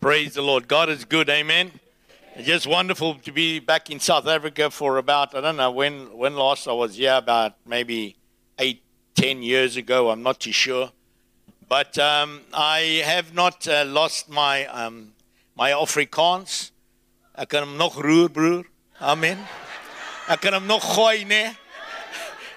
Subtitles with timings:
[0.00, 0.68] Praise the Lord.
[0.68, 1.28] God is good.
[1.28, 1.72] Amen.
[2.36, 6.16] It's just wonderful to be back in South Africa for about, I don't know when,
[6.16, 8.14] when last I was here, about maybe
[8.60, 8.80] eight,
[9.16, 10.10] ten years ago.
[10.10, 10.92] I'm not too sure.
[11.68, 15.14] But um, I have not uh, lost my, um,
[15.56, 16.70] my Afrikaans.
[17.48, 18.64] Kan hom nog roer, broer.
[19.00, 19.38] Amen.
[20.28, 21.50] Ek kan hom nog gooi, nee.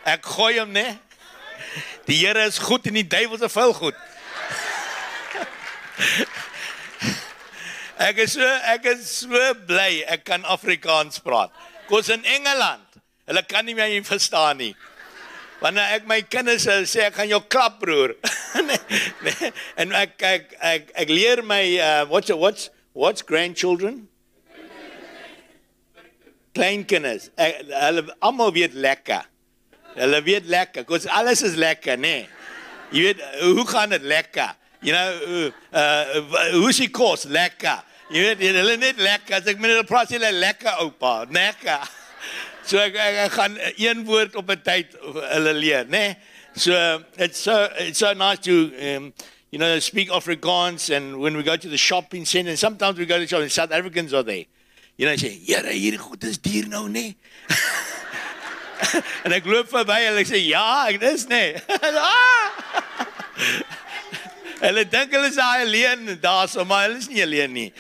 [0.06, 1.00] Ek gooi hom, nee.
[2.06, 3.96] Die is goed en die duiwel is veel goed.
[8.02, 11.54] Ek is so ek is so bly ek kan Afrikaans praat.
[11.90, 12.86] Kos in Engeland.
[13.30, 14.74] Hulle kan nie my verstaan nie.
[15.62, 18.16] Wanneer ek my kinders sê ek gaan jou klap broer.
[18.68, 18.80] nee,
[19.22, 19.52] nee.
[19.78, 24.08] En ek ek ek ek leer my uh, what's what's what's grandchildren?
[26.58, 27.30] Kleinkinders.
[27.38, 29.30] Ek, hulle almal weet lekker.
[29.94, 30.88] Hulle weet lekker.
[30.90, 32.16] Kos alles is lekker, nê.
[32.24, 32.42] Nee.
[32.92, 34.58] Jy weet hoe gaan dit lekker?
[34.82, 37.86] You know, uh, uh, hoe's die kos lekker?
[38.16, 39.38] Jy weet, hulle net lekker.
[39.40, 41.90] As ek met hulle praat, hulle lekker oupa, lekker.
[42.62, 46.14] So ek, ek, ek gaan een woord op 'n tyd hulle leer, né?
[46.14, 46.18] Nee?
[46.54, 46.76] So
[47.18, 49.14] it's so it's so nice to um,
[49.50, 53.08] you know speak Afrikaans and when we go to the shopping center and sometimes we
[53.08, 54.46] go to the shopping South Africans are there.
[54.96, 57.16] You know sê, "Ja, hier goed is duur nou, né?" Nee?
[59.26, 61.98] en ek loop verby en ek sê, "Ja, ek dis, né?" Nee.
[61.98, 63.81] ah!
[64.62, 67.74] Hulle dink hulle is alleen daarso, maar hulle is nie alleen nie.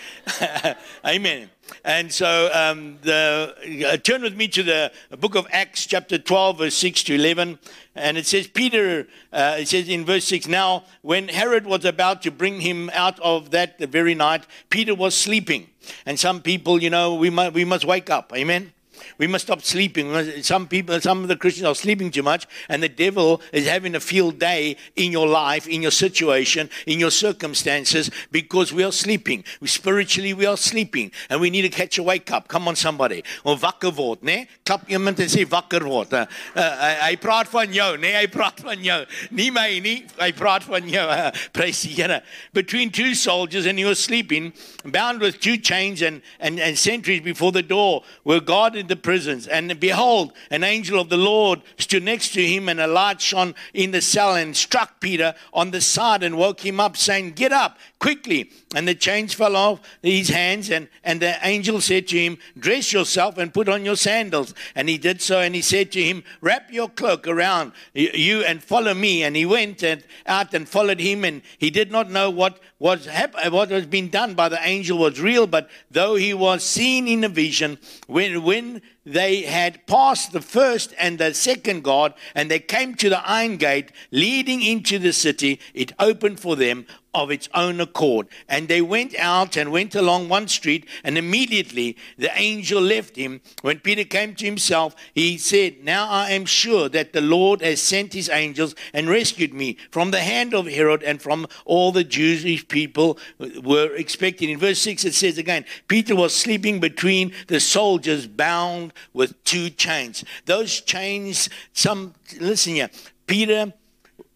[1.13, 1.49] Amen.
[1.85, 3.55] And so um, the,
[3.87, 7.59] uh, turn with me to the book of Acts, chapter 12, verse 6 to 11.
[7.95, 12.23] And it says, Peter, uh, it says in verse 6, now when Herod was about
[12.23, 15.67] to bring him out of that very night, Peter was sleeping.
[16.05, 18.33] And some people, you know, we must, we must wake up.
[18.35, 18.73] Amen.
[19.17, 20.43] We must stop sleeping.
[20.43, 23.95] Some people, some of the Christians are sleeping too much, and the devil is having
[23.95, 28.91] a field day in your life, in your situation, in your circumstances, because we are
[28.91, 29.43] sleeping.
[29.59, 32.47] We, spiritually, we are sleeping, and we need to catch a wake up.
[32.47, 33.23] Come on, somebody.
[33.45, 34.47] Of wakker né?
[34.65, 36.13] Klap iemand en sê wakker word.
[36.13, 38.13] Uh, uh, hy praat van jou, né?
[38.19, 39.05] Hy praat van jou.
[39.31, 40.05] Nie my nie.
[40.19, 41.07] Hy praat van jou.
[41.07, 42.21] Uh, praise die Here.
[42.53, 44.53] Between two soldiers, and he was sleeping,
[44.85, 49.47] bound with two chains and, and, and sentries before the door, were guarded the prisons.
[49.47, 53.55] And behold, an angel of the Lord stood next to him, and a light shone
[53.73, 57.53] in the cell and struck Peter on the side and woke him up, saying, Get
[57.53, 58.51] up quickly.
[58.75, 62.91] And the chains fell off his hands, and, and the angel said to him, Dress
[62.91, 64.53] yourself and put on your sandals.
[64.75, 68.63] And he did so, and he said to him, Wrap your cloak around you and
[68.63, 69.23] follow me.
[69.23, 73.05] And he went and out and followed him, and he did not know what was
[73.05, 77.07] hap- what was being done by the angel was real, but though he was seen
[77.07, 82.51] in a vision, when when they had passed the first and the second guard, and
[82.51, 87.31] they came to the iron gate leading into the city, it opened for them of
[87.31, 88.27] its own accord.
[88.47, 93.41] And they went out and went along one street, and immediately the angel left him.
[93.61, 97.81] When Peter came to himself, he said, Now I am sure that the Lord has
[97.81, 102.03] sent his angels and rescued me from the hand of Herod and from all the
[102.03, 103.17] Jewish people
[103.61, 104.49] were expecting.
[104.49, 109.69] In verse 6, it says again, Peter was sleeping between the soldiers bound with two
[109.69, 110.23] chains.
[110.45, 112.89] Those chains, some, listen here,
[113.27, 113.73] Peter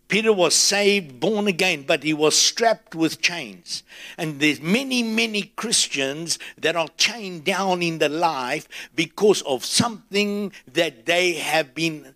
[0.07, 3.81] Peter was saved, born again, but he was strapped with chains.
[4.17, 10.51] And there's many, many Christians that are chained down in their life because of something
[10.71, 12.13] that they have been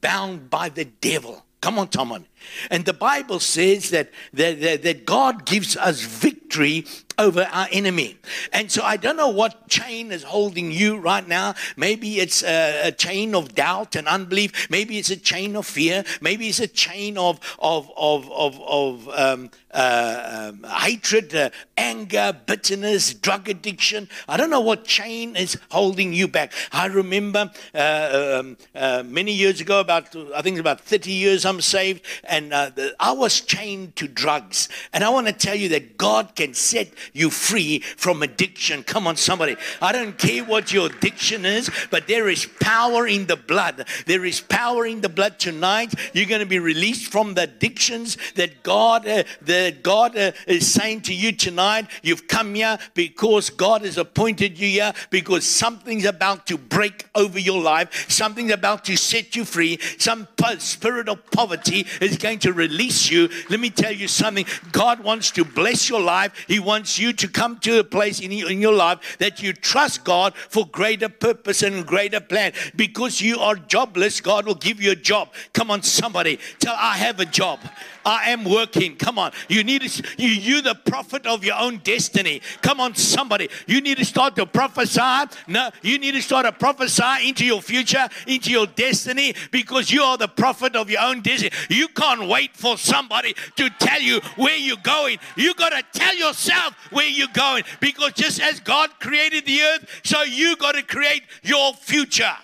[0.00, 1.44] bound by the devil.
[1.60, 2.26] Come on, someone.
[2.70, 6.86] And the Bible says that, that, that, that God gives us victory
[7.20, 8.16] over our enemy.
[8.52, 11.54] And so I don't know what chain is holding you right now.
[11.76, 14.70] Maybe it's a, a, chain of doubt and unbelief.
[14.70, 16.02] Maybe it's a chain of fear.
[16.20, 22.36] Maybe it's a chain of, of, of, of, of um, uh, um, hatred, uh, anger,
[22.46, 24.08] bitterness, drug addiction.
[24.26, 26.52] I don't know what chain is holding you back.
[26.72, 31.60] I remember uh, um, uh, many years ago, about I think about 30 years I'm
[31.60, 34.68] saved, and uh, the, I was chained to drugs.
[34.92, 38.84] And I want to tell you that God can set you free from addiction.
[38.84, 39.56] Come on, somebody.
[39.82, 43.86] I don't care what your addiction is, but there is power in the blood.
[44.06, 45.92] There is power in the blood tonight.
[46.14, 50.72] You're going to be released from the addictions that God, uh, that God uh, is
[50.72, 51.88] saying to you tonight.
[52.02, 57.38] You've come here because God has appointed you here because something's about to break over
[57.38, 58.08] your life.
[58.08, 59.78] Something's about to set you free.
[59.98, 60.28] Some
[60.58, 63.28] spirit of poverty is going to release you.
[63.48, 64.46] Let me tell you something.
[64.72, 66.44] God wants to bless your life.
[66.46, 70.04] He wants you to come to a place in, in your life that you trust
[70.04, 72.52] God for greater purpose and greater plan.
[72.76, 75.30] Because you are jobless, God will give you a job.
[75.52, 76.38] Come on, somebody.
[76.58, 77.60] Tell, I have a job.
[78.04, 78.96] I am working.
[78.96, 79.32] Come on.
[79.48, 82.42] You need to, you, you the prophet of your own destiny.
[82.62, 83.48] Come on, somebody.
[83.66, 85.00] You need to start to prophesy.
[85.46, 90.02] No, you need to start to prophesy into your future, into your destiny, because you
[90.02, 91.50] are the prophet of your own destiny.
[91.68, 95.18] You can't wait for somebody to tell you where you're going.
[95.36, 100.00] You got to tell yourself where you're going, because just as God created the earth,
[100.04, 102.36] so you got to create your future.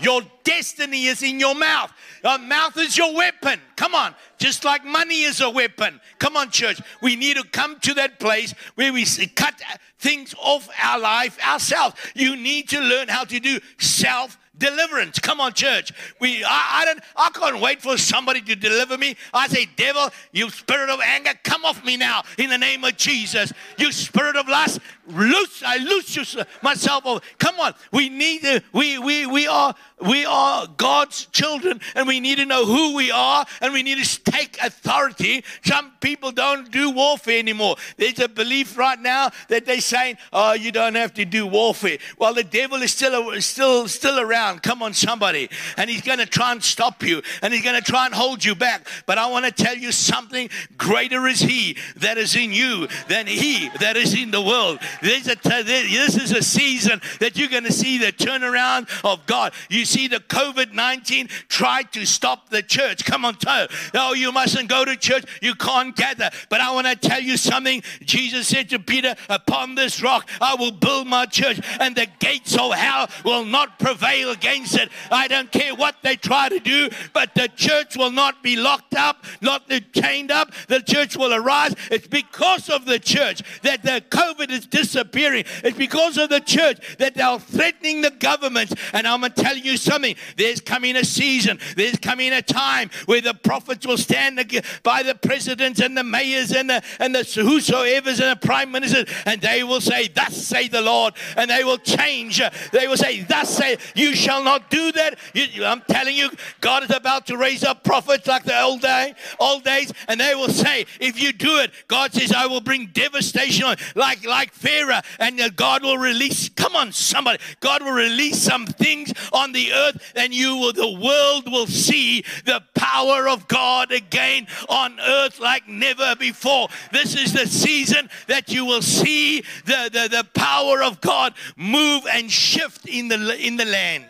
[0.00, 1.92] Your destiny is in your mouth.
[2.22, 3.60] Your mouth is your weapon.
[3.76, 4.14] Come on.
[4.38, 6.00] Just like money is a weapon.
[6.18, 6.80] Come on, church.
[7.00, 9.04] We need to come to that place where we
[9.34, 9.60] cut
[9.98, 11.96] things off our life ourselves.
[12.14, 15.18] You need to learn how to do self deliverance.
[15.18, 15.92] Come on, church.
[16.20, 19.16] We, I, I, don't, I can't wait for somebody to deliver me.
[19.32, 22.96] I say, devil, you spirit of anger, come off me now in the name of
[22.96, 23.52] Jesus.
[23.78, 25.62] You spirit of lust, loose.
[25.64, 27.06] I loose you, myself.
[27.06, 27.20] Over.
[27.38, 27.74] Come on.
[27.92, 28.62] We need.
[28.72, 33.10] We we we are we are God's children, and we need to know who we
[33.10, 35.44] are, and we need to take authority.
[35.64, 37.76] Some people don't do warfare anymore.
[37.96, 41.98] There's a belief right now that they're saying, "Oh, you don't have to do warfare."
[42.18, 44.62] Well, the devil is still still still around.
[44.62, 47.92] Come on, somebody, and he's going to try and stop you, and he's going to
[47.92, 48.86] try and hold you back.
[49.06, 53.26] But I want to tell you something: greater is He that is in you than
[53.26, 54.80] He that is in the world.
[55.02, 59.52] This is a season that you're going to see the turnaround of God.
[59.68, 63.04] You see, the COVID 19 tried to stop the church.
[63.04, 63.68] Come on, tell.
[63.94, 65.24] Oh, you mustn't go to church.
[65.42, 66.30] You can't gather.
[66.48, 67.82] But I want to tell you something.
[68.02, 72.56] Jesus said to Peter, Upon this rock I will build my church, and the gates
[72.56, 74.90] of hell will not prevail against it.
[75.10, 78.94] I don't care what they try to do, but the church will not be locked
[78.94, 80.52] up, not chained up.
[80.68, 81.74] The church will arise.
[81.90, 85.44] It's because of the church that the COVID is disappearing.
[85.62, 88.72] It's because of the church that they're threatening the government.
[88.92, 90.16] And I'm going to tell you something.
[90.36, 94.38] There's coming a season, there's coming a time where the prophets will stand
[94.82, 99.06] by the presidents and the mayors and the, and the whosoever's and the prime ministers,
[99.26, 101.14] and they will say, Thus say the Lord.
[101.36, 102.42] And they will change.
[102.72, 105.18] They will say, Thus say, You shall not do that.
[105.32, 106.30] You, I'm telling you,
[106.60, 110.34] God is about to raise up prophets like the old day, old days, and they
[110.34, 114.52] will say, If you do it, God says, I will bring devastation on like, like
[114.52, 119.52] Pharaoh, and uh, God will release, come on, somebody, God will release some things on
[119.52, 124.98] the earth, and you will, the world will see the power of God again on
[125.00, 126.68] earth like never before.
[126.92, 132.06] This is the season that you will see the, the, the power of God move
[132.10, 134.06] and shift in the, in the land.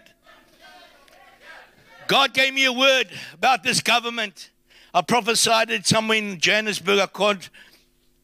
[2.07, 4.51] God gave me a word about this government.
[4.93, 6.99] I prophesied it somewhere in Johannesburg.
[6.99, 7.49] I can't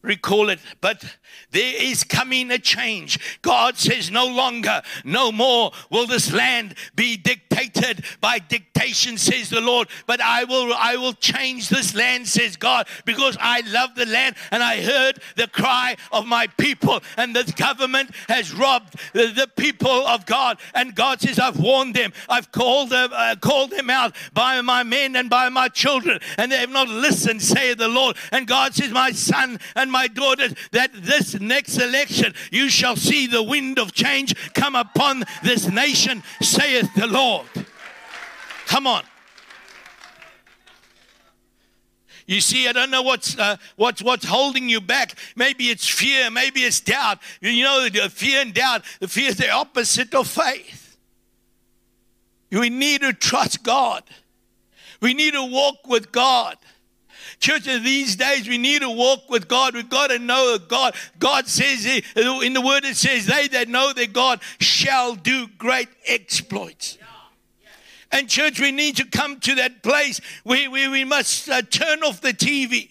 [0.02, 1.04] recall it, but
[1.50, 3.38] there is coming a change.
[3.42, 9.60] God says, No longer, no more will this land be dictated by dictation, says the
[9.60, 9.88] Lord.
[10.06, 14.36] But I will, I will change this land, says God, because I love the land
[14.50, 17.00] and I heard the cry of my people.
[17.16, 20.58] And the government has robbed the, the people of God.
[20.74, 24.82] And God says, I've warned them, I've called them, uh, called them out by my
[24.82, 28.16] men and by my children, and they have not listened, say the Lord.
[28.32, 33.26] And God says, My son and my daughters, that this next election, you shall see
[33.26, 37.46] the wind of change come upon this nation, saith the Lord.
[38.66, 39.02] Come on.
[42.26, 45.18] You see, I don't know what's, uh, what's, what's holding you back.
[45.34, 47.18] Maybe it's fear, maybe it's doubt.
[47.40, 50.96] You know, fear and doubt, the fear is the opposite of faith.
[52.52, 54.04] We need to trust God.
[55.00, 56.56] We need to walk with God.
[57.40, 59.74] Churches these days, we need to walk with God.
[59.74, 60.94] We've got to know God.
[61.18, 65.88] God says in the word, it says, They that know their God shall do great
[66.06, 66.98] exploits.
[68.12, 72.02] And church, we need to come to that place where, where we must uh, turn
[72.02, 72.90] off the TV.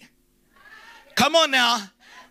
[1.14, 1.82] Come on now.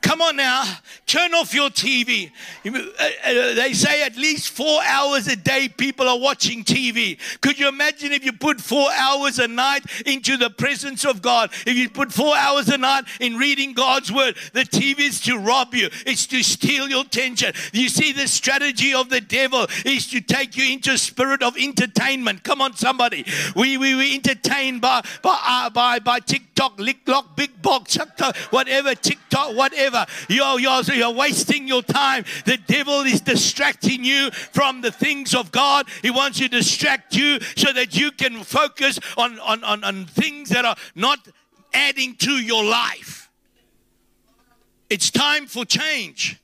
[0.02, 0.64] Come on now,
[1.06, 2.32] turn off your TV.
[2.66, 7.20] Uh, uh, they say at least four hours a day people are watching TV.
[7.42, 11.52] Could you imagine if you put four hours a night into the presence of God?
[11.68, 15.38] If you put four hours a night in reading God's word, the TV is to
[15.38, 17.52] rob you, it's to steal your attention.
[17.74, 21.58] You see, the strategy of the devil is to take you into a spirit of
[21.58, 22.44] entertainment.
[22.44, 23.26] Come on, somebody.
[23.54, 27.98] We, we, we entertained by, by, uh, by, by TikTok, Lick Lock, Big Box,
[28.50, 30.12] whatever, TikTok, whatever whatever.
[30.28, 32.26] You're, you're, you're wasting your time.
[32.46, 35.88] The devil is distracting you from the things of God.
[36.02, 40.50] He wants to distract you so that you can focus on, on, on, on things
[40.50, 41.20] that are not
[41.74, 43.30] adding to your life.
[44.90, 46.40] It's time for change.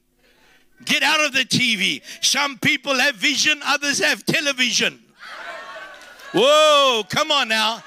[0.84, 2.02] Get out of the TV.
[2.22, 5.00] Some people have vision, others have television.
[6.34, 7.82] Whoa, come on now.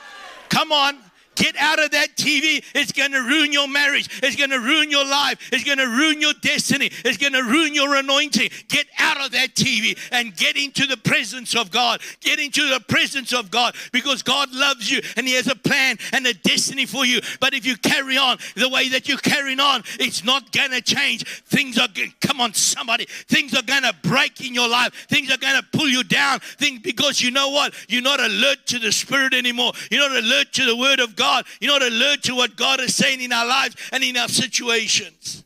[0.48, 0.98] Come on.
[1.38, 2.64] Get out of that TV.
[2.74, 4.08] It's going to ruin your marriage.
[4.24, 5.50] It's going to ruin your life.
[5.52, 6.90] It's going to ruin your destiny.
[7.04, 8.50] It's going to ruin your anointing.
[8.66, 12.00] Get out of that TV and get into the presence of God.
[12.18, 15.98] Get into the presence of God because God loves you and He has a plan
[16.12, 17.20] and a destiny for you.
[17.38, 20.82] But if you carry on the way that you're carrying on, it's not going to
[20.82, 21.24] change.
[21.44, 21.86] Things are,
[22.20, 25.06] come on, somebody, things are going to break in your life.
[25.08, 26.40] Things are going to pull you down.
[26.40, 27.74] Things, because you know what?
[27.88, 29.70] You're not alert to the Spirit anymore.
[29.88, 31.27] You're not alert to the Word of God.
[31.60, 35.44] You're not alert to what God is saying in our lives and in our situations.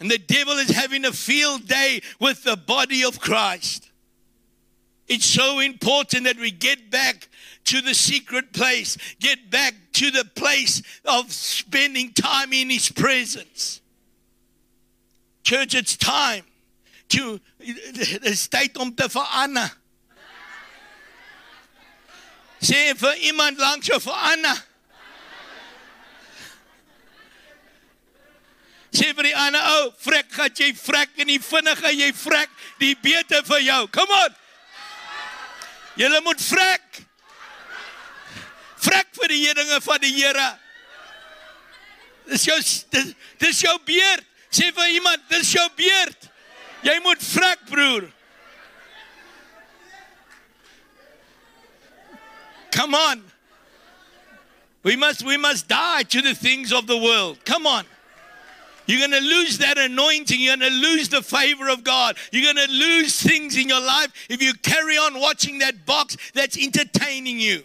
[0.00, 3.90] And the devil is having a field day with the body of Christ.
[5.08, 7.28] It's so important that we get back
[7.64, 13.80] to the secret place, get back to the place of spending time in His presence.
[15.42, 16.44] Church, it's time
[17.08, 19.70] to, it's tyd om te verander.
[22.60, 24.58] Sê vir iemand langs jou verander.
[28.98, 32.50] Sê vir die ander ou, vrek gat jy vrek en die vinniger jy vrek,
[32.80, 33.82] die beter vir jou.
[33.94, 34.38] Kom on.
[35.98, 37.02] Julle moet vrek.
[38.78, 40.48] Vrek vir die dinge van die Here.
[42.28, 42.58] Dis jou
[42.92, 44.24] dis, dis jou beerd.
[44.50, 46.30] Sê vir iemand, dis jou beerd.
[46.86, 48.08] Jy moet vrek, broer.
[52.70, 53.22] Come on.
[54.82, 57.38] We must we must die to the things of the world.
[57.44, 57.84] Come on.
[58.86, 60.40] You're going to lose that anointing.
[60.40, 62.16] You're going to lose the favor of God.
[62.32, 66.16] You're going to lose things in your life if you carry on watching that box
[66.32, 67.64] that's entertaining you.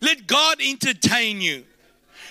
[0.00, 1.64] Let God entertain you.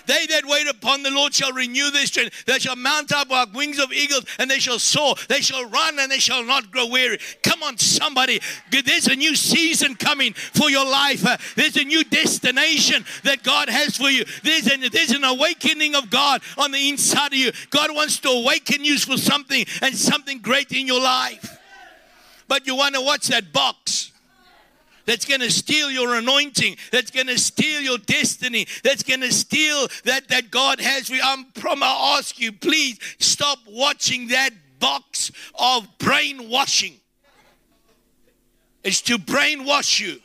[0.06, 2.46] They that wait upon the Lord shall renew their strength.
[2.46, 5.16] They shall mount up like wings of eagles and they shall soar.
[5.28, 7.20] They shall run and they shall not grow weary.
[7.44, 8.40] Come on, somebody.
[8.72, 11.26] There's a new season coming for your life.
[11.26, 14.26] Uh, there's a new destination that God has for you.
[14.44, 17.52] There's an, there's an awakening of God on the inside of you.
[17.70, 21.58] God wants to awaken you for something and something great in your life.
[22.48, 24.12] But you want to watch that box
[25.10, 29.34] that's going to steal your anointing, that's going to steal your destiny, that's going to
[29.34, 31.20] steal that, that God has you.
[31.24, 37.00] I'm I ask you, please stop watching that box of brainwashing.
[38.84, 40.20] It's to brainwash you.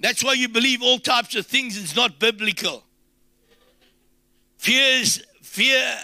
[0.00, 1.76] That's why you believe all types of things.
[1.76, 2.84] It's not biblical.
[4.56, 5.98] Fear, is, fear,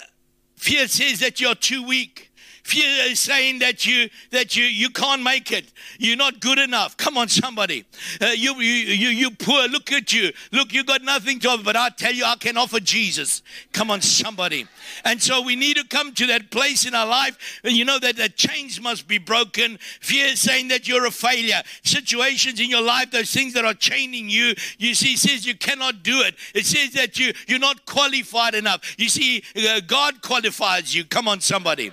[0.56, 2.30] fear says that you're too weak.
[2.62, 5.72] Fear is saying that you that you you can't make it.
[5.98, 6.96] You're not good enough.
[6.96, 7.84] Come on, somebody.
[8.20, 9.66] Uh, you, you you you poor.
[9.68, 10.30] Look at you.
[10.52, 11.64] Look, you got nothing to offer.
[11.64, 13.42] But I tell you, I can offer Jesus.
[13.72, 14.66] Come on, somebody.
[15.04, 17.60] And so we need to come to that place in our life.
[17.64, 19.78] And you know that the chains must be broken.
[20.00, 21.62] Fear is saying that you're a failure.
[21.82, 24.54] Situations in your life, those things that are chaining you.
[24.78, 26.36] You see, says you cannot do it.
[26.54, 28.94] It says that you you're not qualified enough.
[28.98, 31.04] You see, uh, God qualifies you.
[31.04, 31.92] Come on, somebody.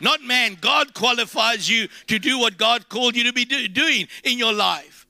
[0.00, 0.56] Not man.
[0.60, 4.52] God qualifies you to do what God called you to be do, doing in your
[4.52, 5.06] life.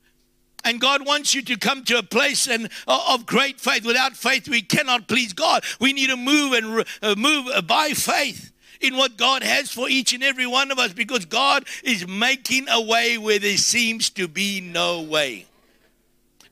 [0.64, 3.87] And God wants you to come to a place and, uh, of great faith.
[3.87, 5.64] Without faith, we cannot please God.
[5.80, 10.12] We need to move and uh, move by faith in what God has for each
[10.12, 14.28] and every one of us because God is making a way where there seems to
[14.28, 15.47] be no way.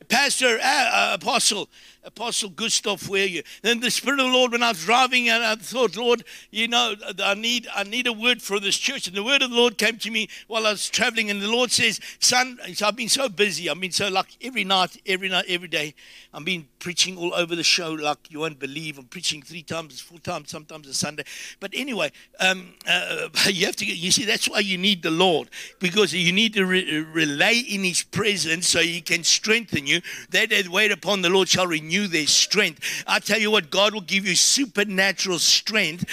[0.09, 1.69] Pastor, uh, uh Apostle,
[2.07, 3.43] Apostle Gustav where you.
[3.61, 6.69] Then the Spirit of the Lord, when I was driving, and I thought, Lord, you
[6.69, 9.07] know, I need I need a word for this church.
[9.07, 11.51] And the word of the Lord came to me while I was traveling, and the
[11.51, 13.69] Lord says, Son, I've been so busy.
[13.69, 15.93] I've been so like every night, every night, every day.
[16.33, 18.97] I've been preaching all over the show like you won't believe.
[18.97, 21.23] I'm preaching three times, four times, sometimes a Sunday.
[21.59, 25.11] But anyway, um, uh, you have to get, you see, that's why you need the
[25.11, 25.49] Lord
[25.79, 30.01] because you need to re- relay in His presence so He can strengthen you.
[30.29, 33.03] They that wait upon the Lord shall renew their strength.
[33.07, 36.05] I tell you what, God will give you supernatural strength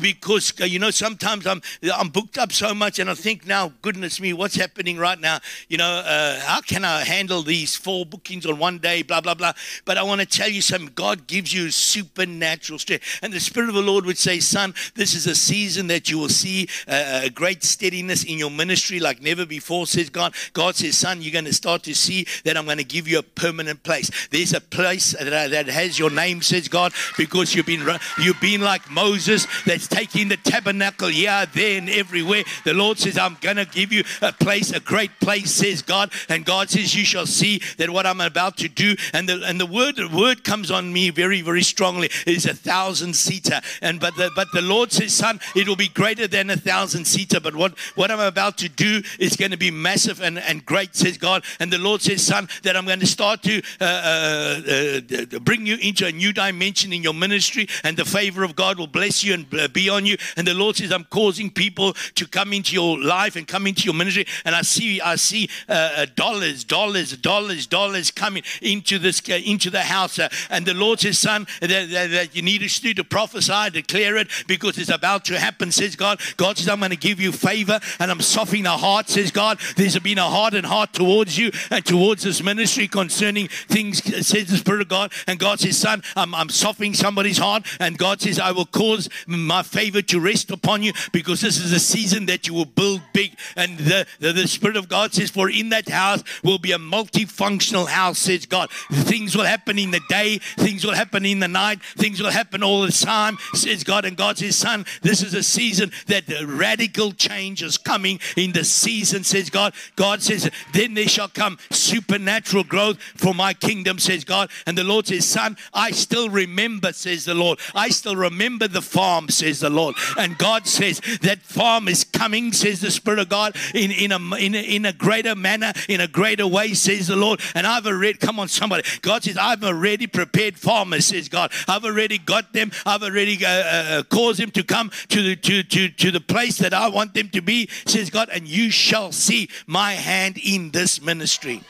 [0.00, 1.62] because, uh, you know, sometimes I'm,
[1.92, 5.38] I'm booked up so much and I think now, goodness me, what's happening right now?
[5.68, 9.34] You know, uh, how can I handle these four bookings on one day, blah, blah,
[9.34, 9.52] blah.
[9.84, 10.92] But I want to tell you something.
[10.94, 13.20] God gives you supernatural strength.
[13.22, 16.18] And the Spirit of the Lord would say, Son, this is a season that you
[16.18, 20.34] will see a, a great steadiness in your ministry like never before, says God.
[20.52, 23.18] God says, Son, you're going to start to see that I'm going to give you
[23.18, 24.10] a permanent place.
[24.28, 27.86] There's a place that, has your name, says God, because you've been,
[28.18, 32.44] you've been like Moses that's taking the tabernacle here, there, and everywhere.
[32.64, 36.12] The Lord says, I'm to give you a place, a great place, says God.
[36.28, 39.60] And God says, You shall see that what I'm about to do and the and
[39.60, 42.10] the word the word comes on me very very strongly.
[42.26, 45.88] It's a thousand seater, and but the but the Lord says, son, it will be
[45.88, 47.40] greater than a thousand seater.
[47.40, 51.18] But what what I'm about to do is to be massive and and great, says
[51.18, 51.44] God.
[51.60, 55.00] And the Lord says, son, that I'm going to start to uh, uh, uh,
[55.40, 58.86] bring you into a new dimension in your ministry, and the favor of God will
[58.86, 60.16] bless you and be on you.
[60.36, 63.84] And the Lord says, I'm causing people to come into your life and come into
[63.84, 64.26] your ministry.
[64.44, 69.34] And I see, I see uh, uh dollars, dollars, dollars, dollars coming into this, uh,
[69.34, 70.18] into the house.
[70.18, 74.16] Uh, and the Lord says, son, that, that, that you need to, to prophesy, declare
[74.16, 76.20] it, because it's about to happen, says God.
[76.36, 79.58] God says, I'm going to give you favor, and I'm softening the heart, says God.
[79.76, 84.56] There's been a hardened heart towards you and towards this ministry concerning things, says the
[84.56, 84.93] Spirit of God.
[85.26, 87.66] And God says, Son, I'm, I'm softening somebody's heart.
[87.80, 91.72] And God says, I will cause my favor to rest upon you because this is
[91.72, 93.36] a season that you will build big.
[93.56, 96.78] And the, the, the Spirit of God says, For in that house will be a
[96.78, 98.70] multifunctional house, says God.
[98.90, 102.62] Things will happen in the day, things will happen in the night, things will happen
[102.62, 104.04] all the time, says God.
[104.04, 108.52] And God says, Son, this is a season that the radical change is coming in
[108.52, 109.74] the season, says God.
[109.96, 114.50] God says, Then there shall come supernatural growth for my kingdom, says God.
[114.66, 117.58] And the Lord says, Son, I still remember, says the Lord.
[117.74, 119.96] I still remember the farm, says the Lord.
[120.16, 124.18] And God says, That farm is coming, says the Spirit of God, in, in, a,
[124.36, 127.40] in, a, in a greater manner, in a greater way, says the Lord.
[127.54, 128.84] And I've already, come on, somebody.
[129.02, 131.52] God says, I've already prepared farmers, says God.
[131.68, 132.70] I've already got them.
[132.86, 136.58] I've already uh, uh, caused them to come to the, to, to, to the place
[136.58, 138.28] that I want them to be, says God.
[138.30, 141.62] And you shall see my hand in this ministry.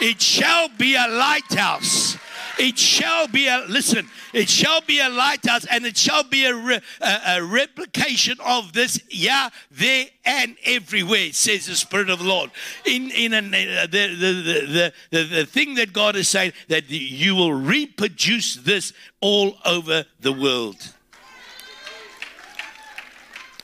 [0.00, 2.16] It shall be a lighthouse.
[2.60, 6.54] It shall be a, listen, it shall be a lighthouse and it shall be a,
[6.54, 12.26] re, a, a, replication of this yeah, there, and everywhere, says the Spirit of the
[12.26, 12.50] Lord.
[12.84, 16.90] In, in an, uh, the, the, the, the, the thing that God is saying, that
[16.90, 20.92] you will reproduce this all over the world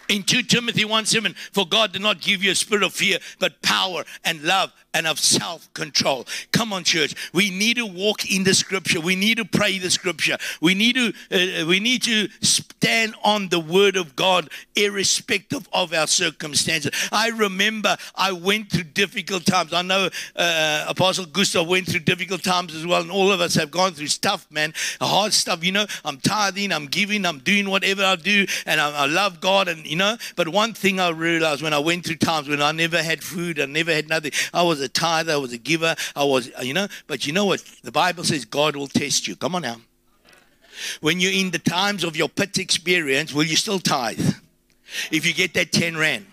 [0.08, 3.18] in 2 Timothy 1 7, for God did not give you a spirit of fear,
[3.38, 6.26] but power and love and of self control.
[6.52, 7.14] Come on, church.
[7.34, 8.98] We need to walk in the scripture.
[8.98, 10.38] We need to pray the scripture.
[10.62, 15.92] We need to, uh, we need to stand on the word of God, irrespective of
[15.92, 16.92] our circumstances.
[17.12, 19.74] I remember I went through difficult times.
[19.74, 23.54] I know uh, Apostle Gustav went through difficult times as well, and all of us
[23.54, 25.62] have gone through stuff, man, hard stuff.
[25.62, 29.40] You know, I'm tithing, I'm giving, I'm doing whatever I do, and I, I love
[29.40, 30.16] God, and you know.
[30.36, 33.60] But one thing I realized when I went through times when I never had food,
[33.60, 34.32] I never had nothing.
[34.54, 36.88] I was a tither, I was a giver, I was, you know.
[37.06, 37.62] But you know what?
[37.82, 39.36] The Bible says God will test you.
[39.36, 39.76] Come on now.
[41.00, 44.34] When you're in the times of your pit experience, will you still tithe?
[45.10, 46.26] If you get that 10 rand.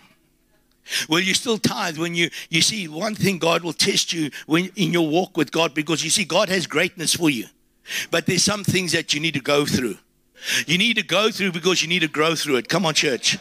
[1.08, 4.70] Will you still tithe when you, you see one thing God will test you when
[4.76, 7.46] in your walk with God because you see God has greatness for you.
[8.12, 9.98] But there's some things that you need to go through.
[10.68, 12.70] You need to go through because you need to grow through it.
[12.70, 13.38] Come on, church.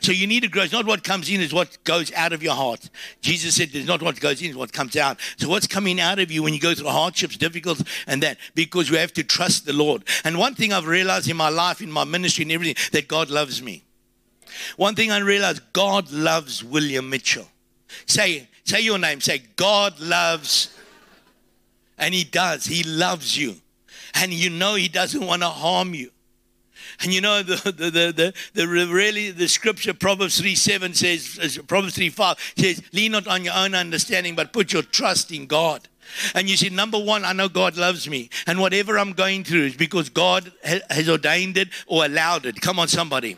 [0.00, 0.62] So you need to grow.
[0.62, 2.88] It's not what comes in, it's what goes out of your heart.
[3.20, 5.18] Jesus said, It's not what goes in, it's what comes out.
[5.36, 8.38] So what's coming out of you when you go through hardships, difficulties, and that?
[8.54, 10.04] Because you have to trust the Lord.
[10.24, 13.30] And one thing I've realized in my life, in my ministry, and everything, that God
[13.30, 13.84] loves me.
[14.76, 17.46] One thing I realized, God loves William Mitchell.
[18.06, 19.20] Say, say your name.
[19.20, 20.76] Say, God loves.
[21.98, 22.64] And He does.
[22.64, 23.56] He loves you.
[24.14, 26.10] And you know He doesn't want to harm you.
[27.00, 31.94] And you know, the, the, the, the, really, the scripture, Proverbs 3 7 says, Proverbs
[31.94, 35.88] 3 5 says, lean not on your own understanding, but put your trust in God.
[36.34, 38.30] And you see, number one, I know God loves me.
[38.46, 42.60] And whatever I'm going through is because God has ordained it or allowed it.
[42.60, 43.36] Come on, somebody.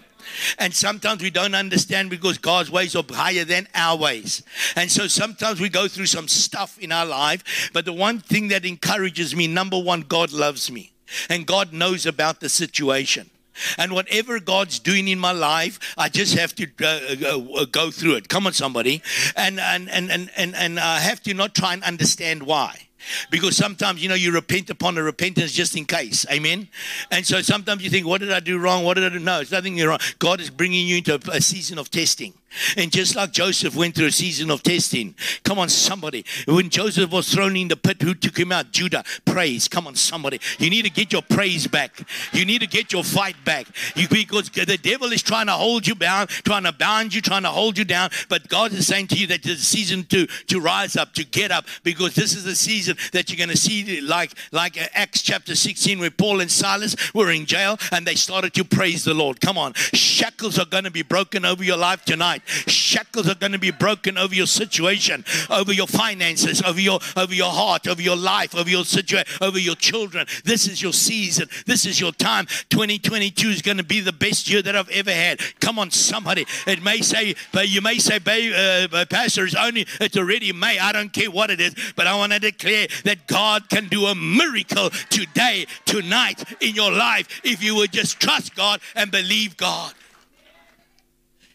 [0.58, 4.42] And sometimes we don't understand because God's ways are higher than our ways.
[4.74, 7.70] And so sometimes we go through some stuff in our life.
[7.72, 10.92] But the one thing that encourages me, number one, God loves me.
[11.28, 13.30] And God knows about the situation.
[13.78, 18.14] And whatever God's doing in my life, I just have to uh, uh, go through
[18.16, 18.28] it.
[18.28, 19.02] Come on, somebody.
[19.36, 22.86] And, and, and, and, and, and I have to not try and understand why.
[23.30, 26.26] Because sometimes, you know, you repent upon a repentance just in case.
[26.30, 26.68] Amen.
[27.10, 28.84] And so sometimes you think, what did I do wrong?
[28.84, 29.20] What did I do?
[29.20, 30.00] No, it's nothing wrong.
[30.18, 32.34] God is bringing you into a season of testing.
[32.76, 35.14] And just like Joseph went through a season of testing,
[35.44, 36.24] come on, somebody.
[36.46, 38.72] When Joseph was thrown in the pit, who took him out?
[38.72, 39.04] Judah.
[39.24, 39.68] Praise.
[39.68, 40.40] Come on, somebody.
[40.58, 42.06] You need to get your praise back.
[42.32, 43.66] You need to get your fight back.
[43.94, 47.42] You, because the devil is trying to hold you bound, trying to bind you, trying
[47.42, 48.10] to hold you down.
[48.28, 51.24] But God is saying to you that it's a season to, to rise up, to
[51.24, 55.22] get up, because this is the season that you're going to see, like, like Acts
[55.22, 59.14] chapter 16, where Paul and Silas were in jail and they started to praise the
[59.14, 59.40] Lord.
[59.40, 59.74] Come on.
[59.74, 62.42] Shackles are going to be broken over your life tonight.
[62.46, 67.34] Shackles are going to be broken over your situation, over your finances, over your over
[67.34, 70.26] your heart, over your life, over your situation, over your children.
[70.44, 71.48] This is your season.
[71.66, 72.46] This is your time.
[72.70, 75.40] 2022 is going to be the best year that I've ever had.
[75.60, 76.46] Come on, somebody.
[76.66, 80.78] It may say, but you may say, uh, Pastor, it's only it's already May.
[80.78, 84.06] I don't care what it is, but I want to declare that God can do
[84.06, 89.56] a miracle today, tonight in your life if you would just trust God and believe
[89.56, 89.94] God.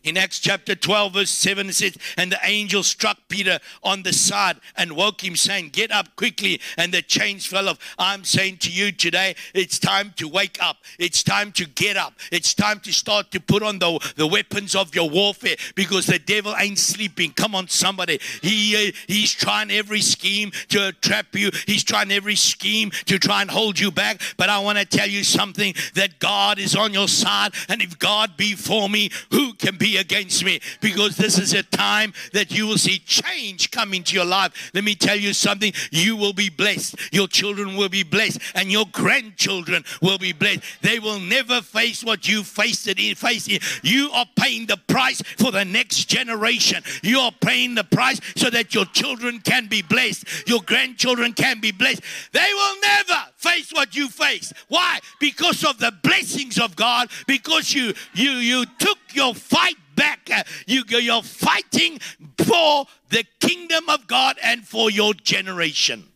[0.04, 4.14] In Acts chapter 12, verse 7, it says, And the angel struck Peter on the
[4.14, 6.60] side and woke him, saying, Get up quickly.
[6.78, 7.78] And the chains fell off.
[8.00, 10.78] I'm saying to you today, it's time to wake up.
[10.98, 12.14] It's time to get up.
[12.32, 16.20] It's time to start to put on the, the weapons of your warfare because the
[16.20, 17.32] devil ain't sleeping.
[17.34, 18.20] Come on, somebody.
[18.42, 23.42] He uh, He's trying every scheme to trap you, he's trying every scheme to try
[23.42, 24.22] and hold you back.
[24.38, 27.54] But I want to tell you something that God is on your side.
[27.70, 31.64] And if God be for me, who can be against me because this is a
[31.64, 34.72] time that you will see change come into your life.
[34.74, 38.72] Let me tell you something you will be blessed, your children will be blessed, and
[38.72, 40.62] your grandchildren will be blessed.
[40.82, 43.60] They will never face what you faced it in facing.
[43.84, 46.84] You are paying the price for the next generation.
[47.04, 51.60] You are paying the price so that your children can be blessed, your grandchildren can
[51.60, 52.02] be blessed.
[52.32, 54.54] They will never face what you face.
[54.68, 55.00] Why?
[55.20, 60.48] Because of the blessings of God, because you you you took your fight back.
[60.66, 62.00] You, you're fighting
[62.38, 66.08] for the kingdom of God and for your generation.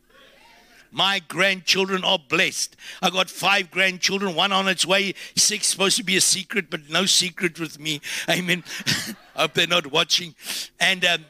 [0.92, 2.78] My grandchildren are blessed.
[3.02, 6.90] I got five grandchildren, one on its way, six supposed to be a secret, but
[6.90, 8.02] no secret with me.
[8.30, 8.64] Amen.
[9.36, 10.34] Hope they're not watching.
[10.80, 11.26] And, um,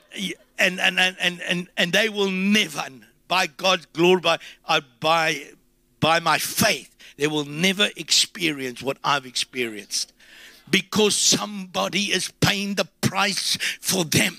[0.59, 2.85] and, and, and, and, and, and they will never,
[3.27, 5.41] by God's glory, by, uh, by,
[5.99, 10.13] by my faith, they will never experience what I've experienced
[10.69, 14.38] because somebody is paying the price for them.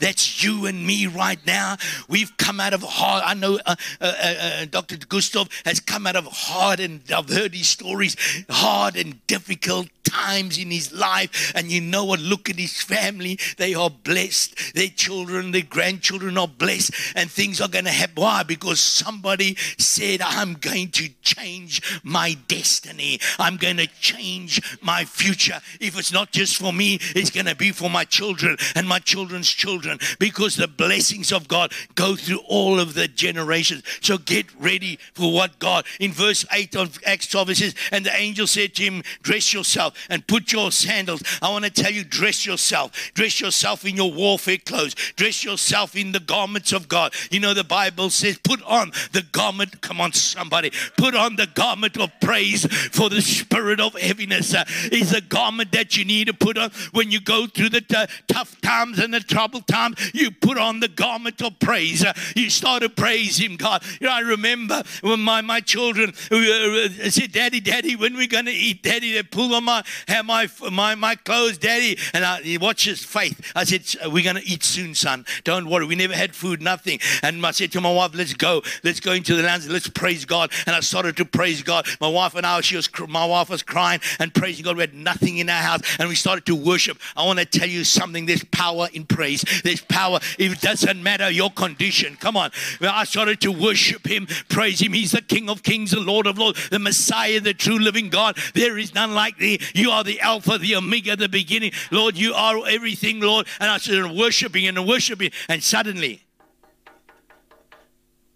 [0.00, 1.76] That's you and me right now.
[2.08, 3.22] We've come out of hard.
[3.24, 4.96] I know uh, uh, uh, uh Dr.
[4.96, 8.16] Gustav has come out of hard, and I've heard his stories,
[8.48, 11.52] hard and difficult times in his life.
[11.54, 12.20] And you know what?
[12.20, 13.38] Look at his family.
[13.56, 14.74] They are blessed.
[14.74, 16.92] Their children, their grandchildren are blessed.
[17.14, 18.22] And things are going to happen.
[18.22, 18.42] Why?
[18.42, 23.20] Because somebody said, I'm going to change my destiny.
[23.38, 25.60] I'm going to change my future.
[25.80, 28.98] If it's not just for me, it's going to be for my children and my
[28.98, 29.98] children's children.
[30.18, 33.82] Because the blessings of God go through all of the generations.
[34.00, 38.04] So get ready for what God, in verse 8 of Acts 12, it says, And
[38.04, 41.22] the angel said to him, Dress yourself and put your sandals.
[41.42, 43.12] I want to tell you, dress yourself.
[43.14, 44.94] Dress yourself in your warfare clothes.
[45.16, 47.12] Dress yourself in the garments of God.
[47.30, 49.80] You know, the Bible says, put on the garment.
[49.80, 50.72] Come on, somebody.
[50.96, 55.72] Put on the garment of praise for the spirit of heaviness uh, is a garment
[55.72, 59.12] that you need to put on when you go through the t- tough times and
[59.12, 60.10] the troubled times.
[60.14, 62.04] You put on the garment of praise.
[62.04, 63.82] Uh, you start to praise Him, God.
[64.00, 68.26] You know, I remember when my, my children uh, uh said, Daddy, Daddy, when we're
[68.26, 68.82] going to eat?
[68.82, 71.98] Daddy, they pull on my, have my, my, my clothes, Daddy.
[72.12, 73.52] And I, he watches faith.
[73.54, 75.26] I said, We're to eat soon, son.
[75.44, 75.86] Don't worry.
[75.86, 77.00] We never had food, nothing.
[77.22, 78.62] And I said to my wife, Let's go.
[78.84, 79.66] Let's go into the lounge.
[79.66, 80.52] Let's praise God.
[80.66, 81.86] And I started to praise God.
[82.00, 84.76] My wife and I, she was, my wife was crying and praising God.
[84.76, 85.80] We had nothing in our house.
[85.98, 86.98] And we started to worship.
[87.16, 88.26] I want to tell you something.
[88.26, 89.44] There's power in praise.
[89.64, 90.20] There's power.
[90.38, 92.16] It doesn't matter your condition.
[92.16, 92.50] Come on.
[92.80, 94.92] I started to worship Him, praise Him.
[94.92, 98.36] He's the King of Kings, the Lord of Lords, the Messiah, the true living God.
[98.54, 99.60] There is none like thee.
[99.78, 101.70] You are the Alpha, the Omega, the beginning.
[101.92, 103.46] Lord, you are everything, Lord.
[103.60, 105.30] And I started worshiping and worshiping.
[105.48, 106.24] And suddenly,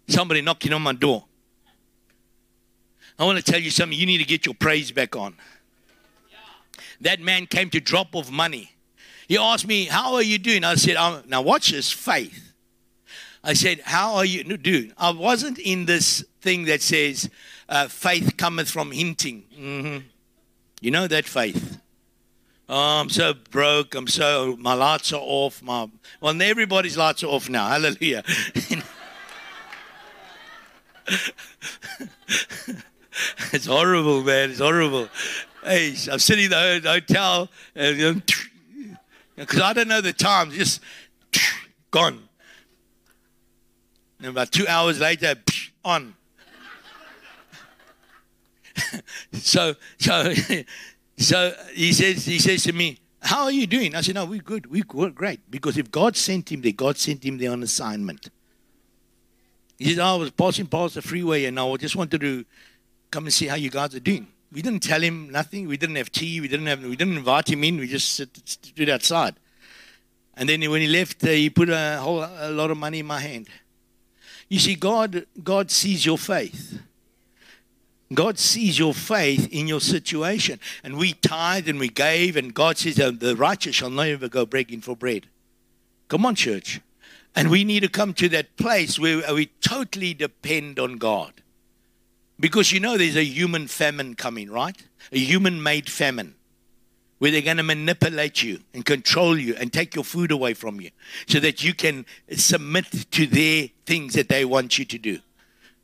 [0.07, 1.25] somebody knocking on my door.
[3.19, 3.97] I want to tell you something.
[3.97, 5.35] You need to get your praise back on.
[7.01, 8.71] That man came to drop off money.
[9.27, 10.63] He asked me, How are you doing?
[10.63, 10.95] I said,
[11.27, 12.53] Now watch this faith.
[13.43, 14.93] I said, How are you doing?
[14.97, 17.29] I wasn't in this thing that says,
[17.67, 19.43] uh, Faith cometh from hinting.
[19.53, 20.07] Mm-hmm.
[20.83, 21.79] You know that faith.
[22.67, 23.95] Oh, I'm so broke.
[23.95, 25.63] I'm so, my lights are off.
[25.63, 27.67] My, well, everybody's lights are off now.
[27.69, 28.21] Hallelujah.
[33.53, 34.49] it's horrible, man.
[34.49, 35.07] It's horrible.
[35.63, 37.49] Hey, I'm sitting in the hotel
[39.37, 40.81] because I don't know the time, just
[41.91, 42.27] gone.
[44.19, 45.35] And about two hours later,
[45.85, 46.15] on.
[49.33, 50.33] So, so,
[51.17, 54.41] so he says, he says to me, "How are you doing?" I said, "No, we're
[54.41, 54.71] good.
[54.71, 58.29] We're great because if God sent him there, God sent him there on assignment."
[59.77, 62.45] He said, oh, "I was passing past the freeway and I just wanted to
[63.11, 65.67] come and see how you guys are doing." We didn't tell him nothing.
[65.67, 66.39] We didn't have tea.
[66.39, 66.83] We didn't have.
[66.83, 67.77] We didn't invite him in.
[67.77, 68.11] We just
[68.45, 69.35] stood outside.
[70.35, 73.05] And then when he left, uh, he put a whole a lot of money in
[73.05, 73.49] my hand.
[74.49, 76.79] You see, God, God sees your faith.
[78.11, 80.59] God sees your faith in your situation.
[80.83, 84.81] And we tithe and we gave, and God says, The righteous shall never go begging
[84.81, 85.27] for bread.
[86.07, 86.81] Come on, church.
[87.35, 91.33] And we need to come to that place where we totally depend on God.
[92.39, 94.75] Because you know there's a human famine coming, right?
[95.11, 96.35] A human made famine
[97.19, 100.81] where they're going to manipulate you and control you and take your food away from
[100.81, 100.89] you
[101.27, 105.19] so that you can submit to their things that they want you to do.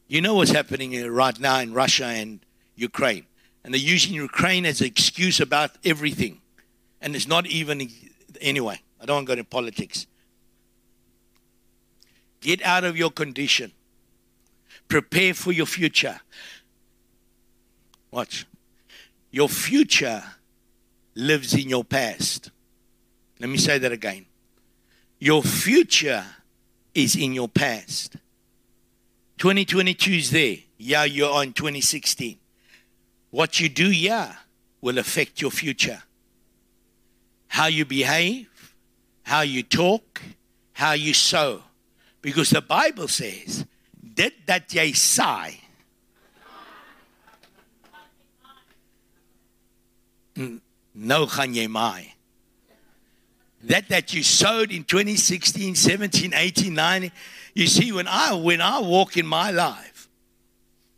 [0.10, 2.40] You know what's happening right now in Russia and
[2.76, 3.28] Ukraine.
[3.64, 6.42] And they're using Ukraine as an excuse about everything.
[7.00, 7.88] And it's not even,
[8.42, 10.08] anyway, I don't want to go into politics.
[12.42, 13.72] Get out of your condition.
[14.88, 16.20] Prepare for your future.
[18.10, 18.48] Watch.
[19.30, 20.24] Your future
[21.14, 22.50] lives in your past.
[23.40, 24.26] Let me say that again.
[25.20, 26.26] Your future
[26.96, 28.16] is in your past.
[29.40, 30.58] 2022 is there.
[30.78, 32.38] Yeah, you're on 2016.
[33.32, 34.36] What you do, yeah,
[34.82, 36.04] will affect your future.
[37.48, 38.50] How you behave,
[39.24, 40.22] how you talk,
[40.74, 41.64] how you sow.
[42.22, 43.66] Because the Bible says,
[44.14, 45.56] dit dat jy saai.
[50.94, 52.12] Nou gaan jy maai.
[53.64, 57.12] That that you sowed in 2016, 17, 18, 19.
[57.60, 59.99] You see, when I when I walk in my life,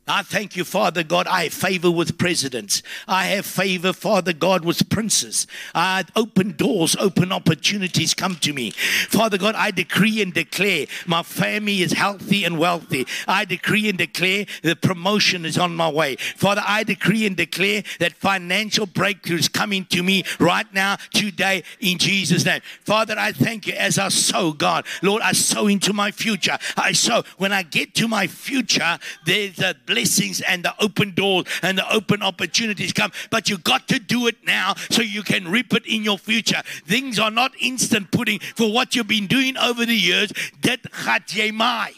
[0.07, 1.27] I thank you, Father God.
[1.27, 2.81] I have favor with presidents.
[3.07, 5.45] I have favor, Father God, with princes.
[5.75, 8.71] I open doors, open opportunities come to me.
[8.71, 13.05] Father God, I decree and declare my family is healthy and wealthy.
[13.27, 16.15] I decree and declare the promotion is on my way.
[16.15, 21.63] Father, I decree and declare that financial breakthrough is coming to me right now, today,
[21.79, 22.61] in Jesus' name.
[22.83, 24.85] Father, I thank you as I sow, God.
[25.03, 26.57] Lord, I sow into my future.
[26.75, 27.23] I sow.
[27.37, 31.93] When I get to my future, there's a blessings and the open doors and the
[31.93, 33.11] open opportunities come.
[33.29, 36.61] But you got to do it now so you can reap it in your future.
[36.85, 40.31] Things are not instant pudding for what you've been doing over the years.
[40.61, 41.93] Jy my.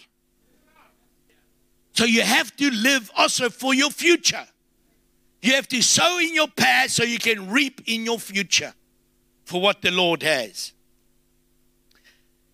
[1.94, 4.48] So you have to live also for your future.
[5.42, 8.74] You have to sow in your past so you can reap in your future
[9.46, 10.73] for what the Lord has.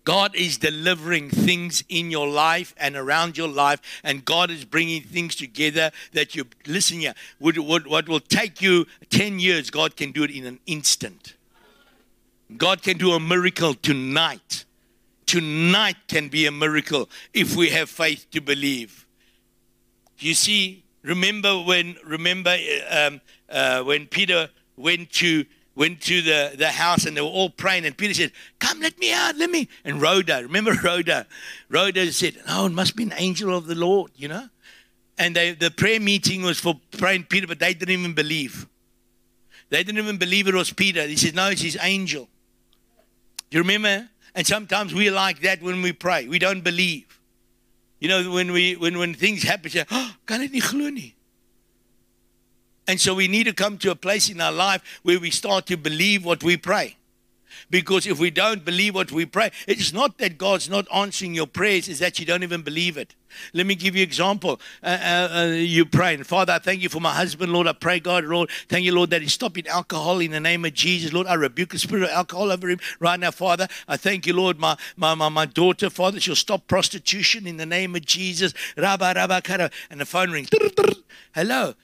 [0.04, 5.02] God is delivering things in your life and around your life, and God is bringing
[5.02, 7.14] things together that you listen here.
[7.38, 11.34] Would, would, what will take you 10 years, God can do it in an instant.
[12.56, 14.64] God can do a miracle tonight.
[15.26, 19.06] Tonight can be a miracle if we have faith to believe.
[20.18, 22.56] You see, remember when remember
[22.90, 27.50] um, uh, when Peter went to went to the, the house and they were all
[27.50, 27.86] praying.
[27.86, 29.68] And Peter said, Come, let me out, let me.
[29.84, 31.26] And Rhoda, remember Rhoda?
[31.68, 34.48] Rhoda said, Oh, it must be an angel of the Lord, you know?
[35.18, 38.66] And they, the prayer meeting was for praying Peter, but they didn't even believe.
[39.68, 41.06] They didn't even believe it was Peter.
[41.06, 42.28] He said, No, it's his angel.
[43.50, 44.08] Do you remember?
[44.34, 46.28] And sometimes we're like that when we pray.
[46.28, 47.20] We don't believe.
[47.98, 51.14] You know, when we when when things happen, say, oh, kan dit.
[52.90, 55.66] And so we need to come to a place in our life where we start
[55.66, 56.96] to believe what we pray.
[57.70, 61.46] Because if we don't believe what we pray, it's not that God's not answering your
[61.46, 63.14] prayers, it's that you don't even believe it.
[63.52, 64.60] Let me give you an example.
[64.82, 67.68] Uh, uh, uh, you pray, and Father, I thank you for my husband, Lord.
[67.68, 70.74] I pray, God, Lord, thank you, Lord, that he's stopping alcohol in the name of
[70.74, 71.12] Jesus.
[71.12, 73.68] Lord, I rebuke the spirit of alcohol over him right now, Father.
[73.86, 77.66] I thank you, Lord, my, my, my, my daughter, Father, she'll stop prostitution in the
[77.66, 78.52] name of Jesus.
[78.74, 79.70] Kara.
[79.90, 80.48] And the phone rings.
[81.32, 81.74] Hello.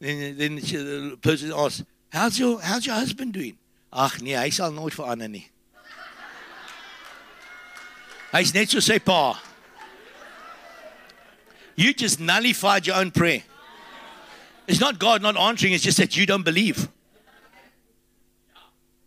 [0.00, 3.56] Then, then the person asks, how's your, how's your husband doing?
[3.92, 5.46] Ag nee, hy sal nooit verander nie.
[8.32, 9.40] Hy's net so sy pa.
[11.74, 13.42] You just nullified your own prayer.
[14.66, 16.88] It's not God not answering, it's just that you don't believe.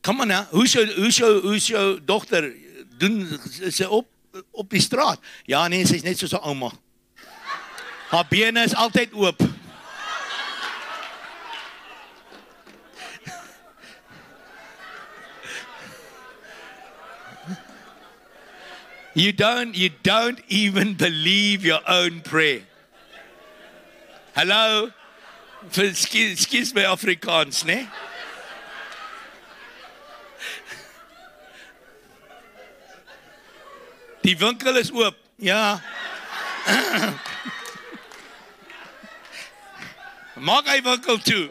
[0.02, 0.48] Come on now.
[0.50, 2.50] Hoe's jou hoe's jou hoe's jou dogter
[2.98, 3.22] doen
[3.70, 4.08] sy op
[4.52, 5.22] op die straat?
[5.46, 6.72] Ja nee, sy's net soos 'n ouma.
[8.10, 9.51] Haar bene is altyd oop.
[19.14, 22.62] You don't, you don't even believe your own prayer.
[24.34, 24.92] Hallo?
[25.76, 27.88] Excuse, my Afrikaans, né?
[34.24, 35.16] Die winkel is oop.
[35.36, 35.82] Ja.
[40.48, 41.50] Maak hy winkel toe.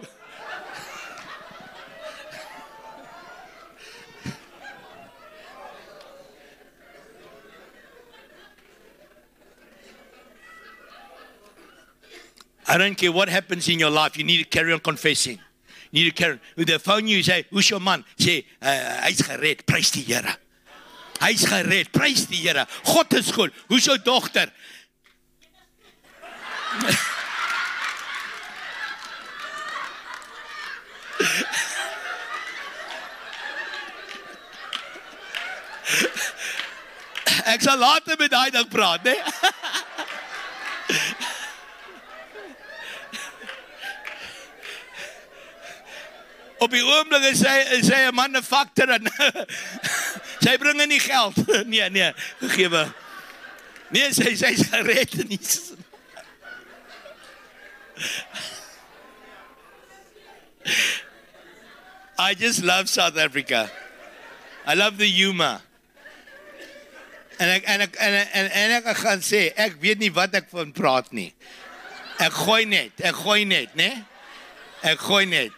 [12.70, 15.40] I don't care what happens in your life, you need to carry on confessing.
[15.90, 16.40] You need to carry on.
[16.56, 18.04] With the phone you say, who's your man?
[18.16, 20.36] Say, uh, hy's gered, prys die Here.
[21.18, 22.64] Hy's gered, prys die Here.
[22.86, 23.50] God is goed.
[23.68, 24.52] Hoe's jou dogter?
[37.50, 39.18] Ek sal later met daai ding praat, né?
[46.60, 49.08] Op die oomblik is hy is hy 'n manufacturer en
[50.44, 51.36] sy bring nie geld.
[51.72, 52.92] Nee, nee, gegeewe.
[53.90, 55.40] Nee, sy sy's gered en nie.
[62.20, 63.70] I just love South Africa.
[64.66, 65.60] I love the humor.
[67.40, 70.52] En ek en ek en en, en ek gaan sê, ek weet nie wat ek
[70.52, 71.32] van praat nie.
[72.20, 74.04] Ek gooi net, ek gooi net, né?
[74.84, 75.56] Ek gooi net.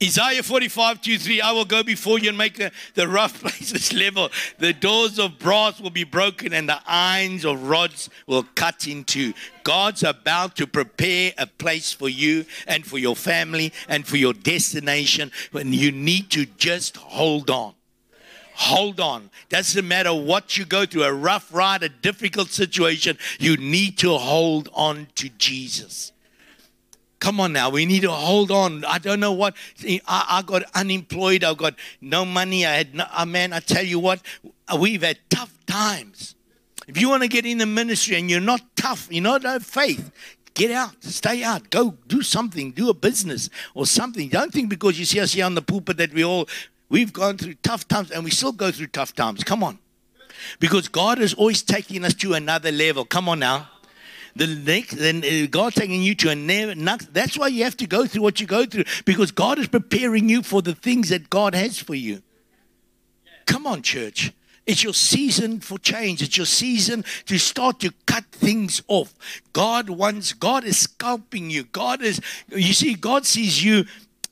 [0.00, 2.56] Isaiah 45, 2, 3, I will go before you and make
[2.94, 4.30] the, rough places level.
[4.58, 9.32] The doors of brass will be broken and the irons of rods will cut into.
[9.64, 14.34] God's about to prepare a place for you and for your family and for your
[14.34, 17.74] destination when you need to just hold on.
[18.54, 19.30] Hold on.
[19.48, 24.16] Doesn't matter what you go through, a rough ride, a difficult situation, you need to
[24.16, 26.12] hold on to Jesus.
[27.20, 28.84] Come on now, we need to hold on.
[28.84, 29.56] I don't know what.
[29.84, 31.42] I, I got unemployed.
[31.42, 32.64] I got no money.
[32.64, 33.06] I had no.
[33.12, 34.20] Uh, man, I tell you what,
[34.78, 36.36] we've had tough times.
[36.86, 39.64] If you want to get in the ministry and you're not tough, you not have
[39.64, 40.10] faith,
[40.54, 44.28] get out, stay out, go do something, do a business or something.
[44.28, 46.48] Don't think because you see us here on the pulpit that we all
[46.88, 49.42] we've gone through tough times and we still go through tough times.
[49.42, 49.80] Come on,
[50.60, 53.04] because God is always taking us to another level.
[53.04, 53.68] Come on now
[54.38, 57.12] the next, then uh, God's taking you to a next.
[57.12, 60.28] That's why you have to go through what you go through because God is preparing
[60.28, 62.22] you for the things that God has for you.
[63.46, 64.32] Come on, church.
[64.66, 66.22] It's your season for change.
[66.22, 69.14] It's your season to start to cut things off.
[69.54, 71.64] God wants, God is sculpting you.
[71.64, 73.86] God is, you see, God sees you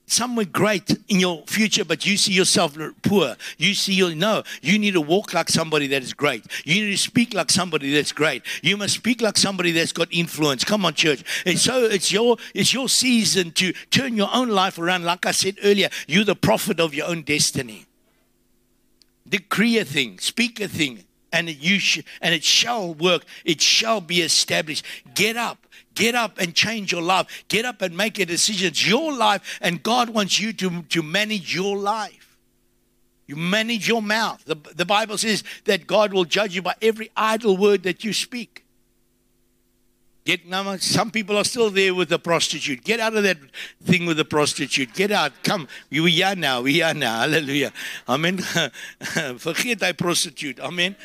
[0.07, 3.37] somewhere great in your future, but you see yourself poor.
[3.59, 6.45] You see, you no, you need to walk like somebody that is great.
[6.65, 8.43] You need to speak like somebody that's great.
[8.63, 10.65] You must speak like somebody that's got influence.
[10.65, 11.25] Come on, church.
[11.45, 15.05] And so it's your it's your season to turn your own life around.
[15.05, 17.87] Like I said earlier, you're the prophet of your own destiny.
[19.29, 23.25] Decree a thing, speak a thing, and you sh- and it shall work.
[23.45, 24.85] It shall be established.
[25.15, 25.66] Get up
[25.97, 27.45] Get up and change your life.
[27.49, 28.69] Get up and make a decision.
[28.69, 32.37] It's your life, and God wants you to, to manage your life.
[33.27, 34.45] You manage your mouth.
[34.45, 38.13] The, the Bible says that God will judge you by every idle word that you
[38.13, 38.65] speak.
[40.27, 40.41] Get
[40.81, 42.83] some people are still there with the prostitute.
[42.83, 43.39] Get out of that
[43.85, 44.93] thing with the prostitute.
[44.93, 45.33] Get out.
[45.45, 45.69] Come.
[45.89, 46.63] We are now.
[46.63, 47.21] We are now.
[47.21, 47.73] Hallelujah.
[48.09, 48.39] Amen.
[49.01, 50.59] Vergeet hy prostitute.
[50.59, 50.97] Amen.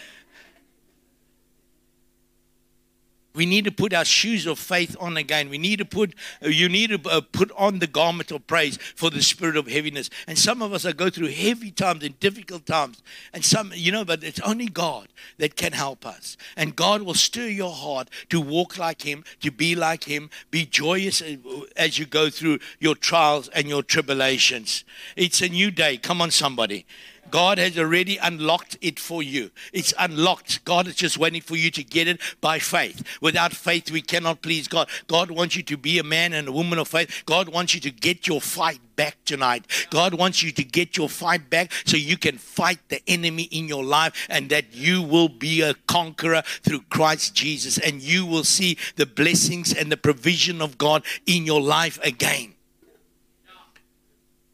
[3.33, 5.49] We need to put our shoes of faith on again.
[5.49, 9.09] We need to put, you need to uh, put on the garment of praise for
[9.09, 10.09] the spirit of heaviness.
[10.27, 13.01] And some of us are go through heavy times and difficult times.
[13.33, 16.35] And some, you know, but it's only God that can help us.
[16.57, 20.65] And God will stir your heart to walk like Him, to be like Him, be
[20.65, 21.23] joyous
[21.77, 24.83] as you go through your trials and your tribulations.
[25.15, 25.97] It's a new day.
[25.97, 26.85] Come on, somebody.
[27.31, 29.51] God has already unlocked it for you.
[29.73, 30.63] It's unlocked.
[30.65, 33.03] God is just waiting for you to get it by faith.
[33.21, 34.89] Without faith, we cannot please God.
[35.07, 37.23] God wants you to be a man and a woman of faith.
[37.25, 39.65] God wants you to get your fight back tonight.
[39.89, 43.67] God wants you to get your fight back so you can fight the enemy in
[43.67, 48.43] your life and that you will be a conqueror through Christ Jesus and you will
[48.43, 52.55] see the blessings and the provision of God in your life again.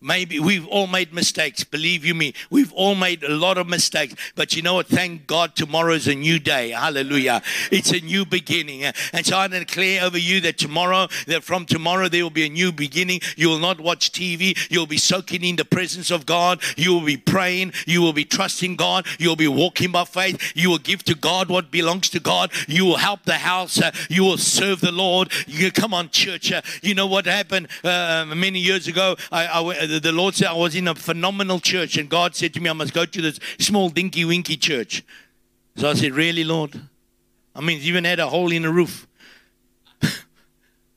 [0.08, 1.66] Maybe we've all made mistakes.
[1.66, 4.16] Believe you me, we've all made a lot of mistakes.
[4.36, 4.88] But you know what?
[4.88, 6.70] Thank God tomorrow is a new day.
[6.70, 7.42] Hallelujah.
[7.72, 8.86] It's a new beginning.
[8.86, 12.50] And so I declare over you that tomorrow, that from tomorrow there will be a
[12.50, 13.20] new beginning.
[13.36, 14.58] You will not watch TV.
[14.72, 16.62] You'll be soaking in the presence of God.
[16.78, 17.74] You will be praying.
[17.86, 19.06] You will be trusting God.
[19.20, 20.54] You'll be walking by faith.
[20.56, 22.54] You will give to God what belongs to God.
[22.70, 23.82] You will help the house.
[24.10, 25.34] You will serve the Lord.
[25.48, 26.54] You come on, church.
[26.82, 29.18] You know what happened uh, many years ago?
[29.34, 32.60] I, I the Lord said I was in a phenomenal church, and God said to
[32.60, 35.04] me, I must go to this small dinky winky church.
[35.76, 36.80] So I said, Really, Lord?
[37.56, 39.08] I mean, even had a hole in the roof.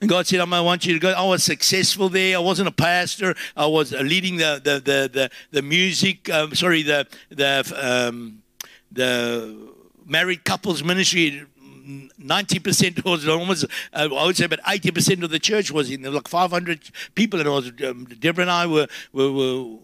[0.02, 1.10] And God said, I might want you to go.
[1.10, 2.34] I was successful there.
[2.34, 3.34] I wasn't a pastor.
[3.54, 6.30] I was leading the the the the, the music.
[6.30, 8.42] Um, sorry, the the um,
[8.90, 9.74] the
[10.06, 11.44] married couples ministry
[12.20, 16.02] 90% was almost, uh, I would say about 80% of the church was in.
[16.02, 19.78] There like 500 people, and it was, um, Deborah and I were, were, were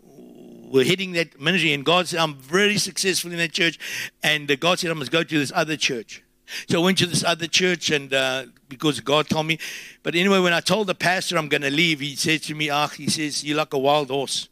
[0.69, 3.79] were heading that ministry, and God said, I'm very successful in that church.
[4.23, 6.25] And uh, God said, I must go to this other church.
[6.69, 9.59] So I went to this other church, and uh, because God told me.
[10.03, 12.71] But anyway, when I told the pastor I'm going to leave, he said to me,
[12.71, 14.49] Ah, he says, You're like a wild horse.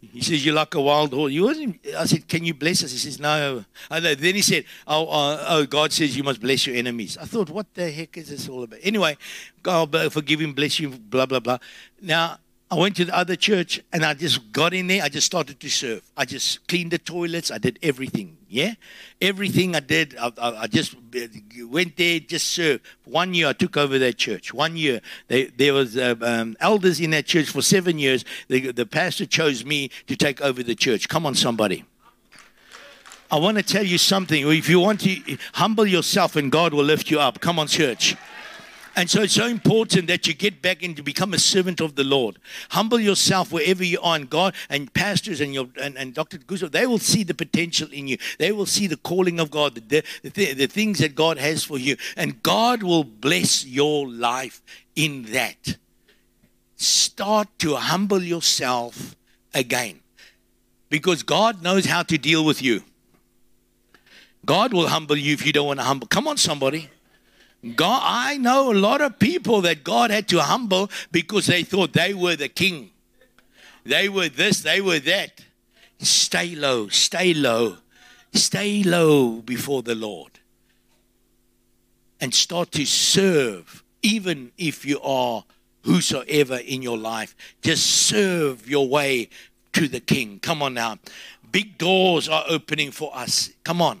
[0.00, 1.32] He says, You're like a wild horse.
[1.32, 2.92] You wasn't, I said, Can you bless us?
[2.92, 3.64] He says, No.
[3.90, 7.18] Then he said, oh, uh, oh, God says you must bless your enemies.
[7.18, 8.80] I thought, What the heck is this all about?
[8.82, 9.16] Anyway,
[9.62, 11.58] God forgive him, bless you, blah, blah, blah.
[12.00, 12.38] Now,
[12.72, 15.02] I went to the other church and I just got in there.
[15.02, 16.02] I just started to serve.
[16.16, 17.50] I just cleaned the toilets.
[17.50, 18.36] I did everything.
[18.48, 18.74] Yeah,
[19.20, 20.16] everything I did.
[20.16, 20.94] I, I, I just
[21.68, 22.84] went there, just served.
[23.04, 24.54] One year I took over that church.
[24.54, 28.24] One year they, there was uh, um, elders in that church for seven years.
[28.46, 31.08] The, the pastor chose me to take over the church.
[31.08, 31.84] Come on, somebody.
[33.32, 34.48] I want to tell you something.
[34.48, 37.40] If you want to humble yourself, and God will lift you up.
[37.40, 38.16] Come on, church.
[38.96, 42.02] And so it's so important that you get back and become a servant of the
[42.02, 42.38] Lord.
[42.70, 46.38] Humble yourself wherever you are, and God and pastors and your and, and Dr.
[46.38, 48.18] Guzo, they will see the potential in you.
[48.38, 51.78] They will see the calling of God, the, the, the things that God has for
[51.78, 51.96] you.
[52.16, 54.60] And God will bless your life
[54.96, 55.76] in that.
[56.76, 59.14] Start to humble yourself
[59.54, 60.00] again.
[60.88, 62.82] Because God knows how to deal with you.
[64.44, 66.08] God will humble you if you don't want to humble.
[66.08, 66.88] Come on, somebody.
[67.76, 71.92] God, I know a lot of people that God had to humble because they thought
[71.92, 72.90] they were the king.
[73.84, 75.42] They were this, they were that.
[75.98, 77.76] Stay low, stay low,
[78.32, 80.40] stay low before the Lord.
[82.20, 85.44] And start to serve, even if you are
[85.84, 87.34] whosoever in your life.
[87.62, 89.28] Just serve your way
[89.72, 90.38] to the king.
[90.40, 90.98] Come on now.
[91.50, 93.50] Big doors are opening for us.
[93.70, 94.00] Come on.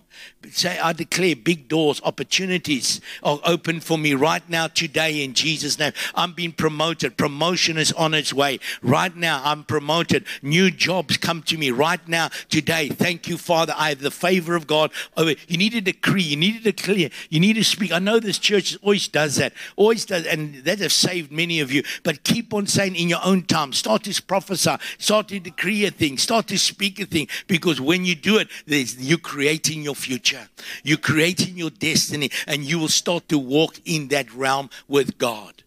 [0.50, 5.78] Say, I declare big doors, opportunities are open for me right now, today, in Jesus'
[5.78, 5.92] name.
[6.14, 7.16] I'm being promoted.
[7.16, 8.58] Promotion is on its way.
[8.82, 10.24] Right now, I'm promoted.
[10.42, 12.88] New jobs come to me right now, today.
[12.88, 13.72] Thank you, Father.
[13.76, 15.34] I have the favor of God over.
[15.46, 17.92] You need to decree, you need to declare, you need to speak.
[17.92, 21.70] I know this church always does that, always does, and that has saved many of
[21.70, 21.82] you.
[22.02, 25.90] But keep on saying in your own time, start to prophesy, start to decree a
[25.90, 29.18] thing, start to speak a thing, because when you do it, you're
[29.60, 30.48] creating your future.
[30.82, 35.62] You're creating your destiny, and you will start to walk in that realm with God.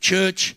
[0.00, 0.54] Church,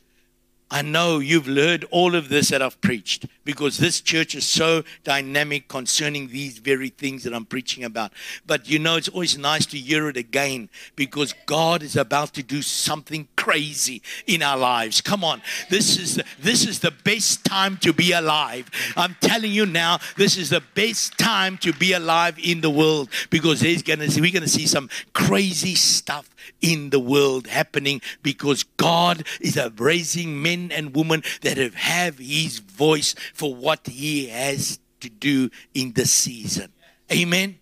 [0.72, 4.84] I know you've heard all of this that I've preached because this church is so
[5.04, 8.14] dynamic concerning these very things that I'm preaching about.
[8.46, 12.44] But you know, it's always nice to hear it again because God is about to
[12.44, 15.02] do something crazy in our lives.
[15.02, 15.42] Come on,
[15.72, 18.70] this is the, this is the best time to be alive.
[18.96, 23.10] I'm telling you now, this is the best time to be alive in the world
[23.32, 26.30] because gonna we're gonna see some crazy stuff
[26.62, 32.60] in the world happening because God is raising men and women that have, have His
[32.60, 36.72] voice for what He has to do in the season.
[37.12, 37.60] Amen.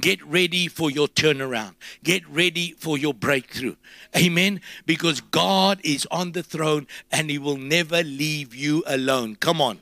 [0.00, 1.76] Get ready for your turnaround.
[2.02, 3.76] Get ready for your breakthrough.
[4.16, 4.60] Amen.
[4.86, 9.36] Because God is on the throne and He will never leave you alone.
[9.36, 9.80] Come on.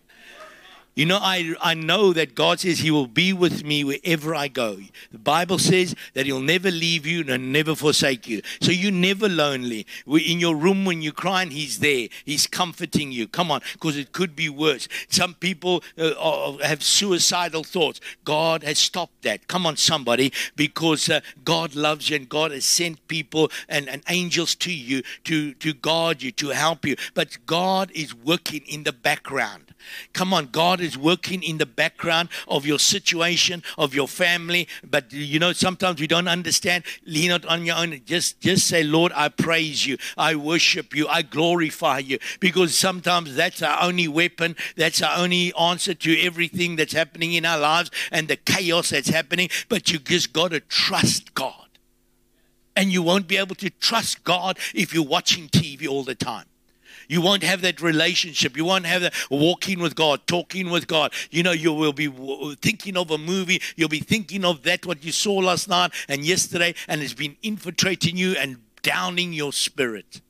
[0.94, 4.48] You know, I, I know that God says He will be with me wherever I
[4.48, 4.76] go.
[5.10, 8.42] The Bible says that He'll never leave you and never forsake you.
[8.60, 9.86] So you're never lonely.
[10.06, 12.08] In your room when you're crying, He's there.
[12.26, 13.26] He's comforting you.
[13.26, 14.86] Come on, because it could be worse.
[15.08, 17.98] Some people uh, have suicidal thoughts.
[18.24, 19.48] God has stopped that.
[19.48, 24.02] Come on, somebody, because uh, God loves you and God has sent people and, and
[24.10, 26.96] angels to you to, to guard you, to help you.
[27.14, 29.71] But God is working in the background.
[30.12, 34.68] Come on, God is working in the background of your situation, of your family.
[34.88, 36.84] But you know, sometimes we don't understand.
[37.06, 38.00] Lean out on your own.
[38.04, 39.96] Just, just say, Lord, I praise you.
[40.16, 41.08] I worship you.
[41.08, 42.18] I glorify you.
[42.40, 44.56] Because sometimes that's our only weapon.
[44.76, 49.08] That's our only answer to everything that's happening in our lives and the chaos that's
[49.08, 49.48] happening.
[49.68, 51.54] But you just got to trust God.
[52.74, 56.46] And you won't be able to trust God if you're watching TV all the time.
[57.08, 58.56] You won't have that relationship.
[58.56, 61.12] You won't have that walking with God, talking with God.
[61.30, 62.08] You know, you will be
[62.56, 63.60] thinking of a movie.
[63.76, 67.36] You'll be thinking of that, what you saw last night and yesterday, and it's been
[67.42, 70.20] infiltrating you and downing your spirit.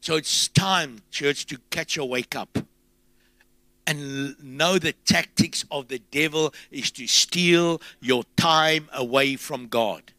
[0.00, 2.58] So it's time, church, to catch a wake up
[3.86, 10.12] and know the tactics of the devil is to steal your time away from God.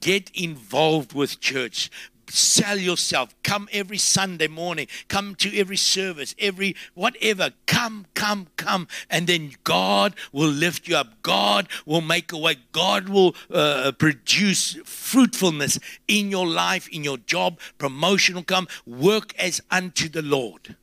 [0.00, 1.90] Get involved with church
[2.32, 3.34] sell yourself.
[3.42, 4.86] Come every Sunday morning.
[5.08, 7.50] Come to every service, every whatever.
[7.66, 8.88] Come, come, come.
[9.10, 11.22] And then God will lift you up.
[11.22, 12.56] God will make a way.
[12.72, 15.78] God will uh, produce fruitfulness
[16.08, 17.58] in your life, in your job.
[17.78, 18.68] Promotion will come.
[18.86, 20.76] Work as unto the Lord.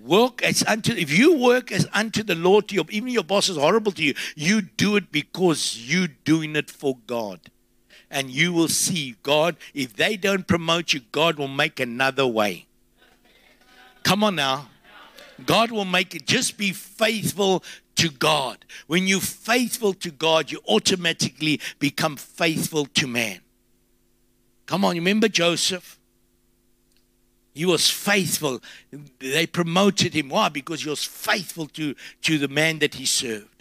[0.00, 3.48] Work as unto if you work as unto the Lord to your even your boss
[3.48, 7.40] is horrible to you, you do it because you're doing it for God
[8.10, 12.66] and you will see God, if they don't promote you, God will make another way.
[14.02, 14.68] Come on now.
[15.44, 16.26] God will make it.
[16.26, 17.62] Just be faithful
[17.96, 18.64] to God.
[18.86, 23.40] When you're faithful to God, you automatically become faithful to man.
[24.66, 25.98] Come on, remember Joseph?
[27.54, 28.60] He was faithful.
[29.18, 30.28] They promoted him.
[30.28, 30.48] Why?
[30.48, 33.57] Because he was faithful to, to the man that he served.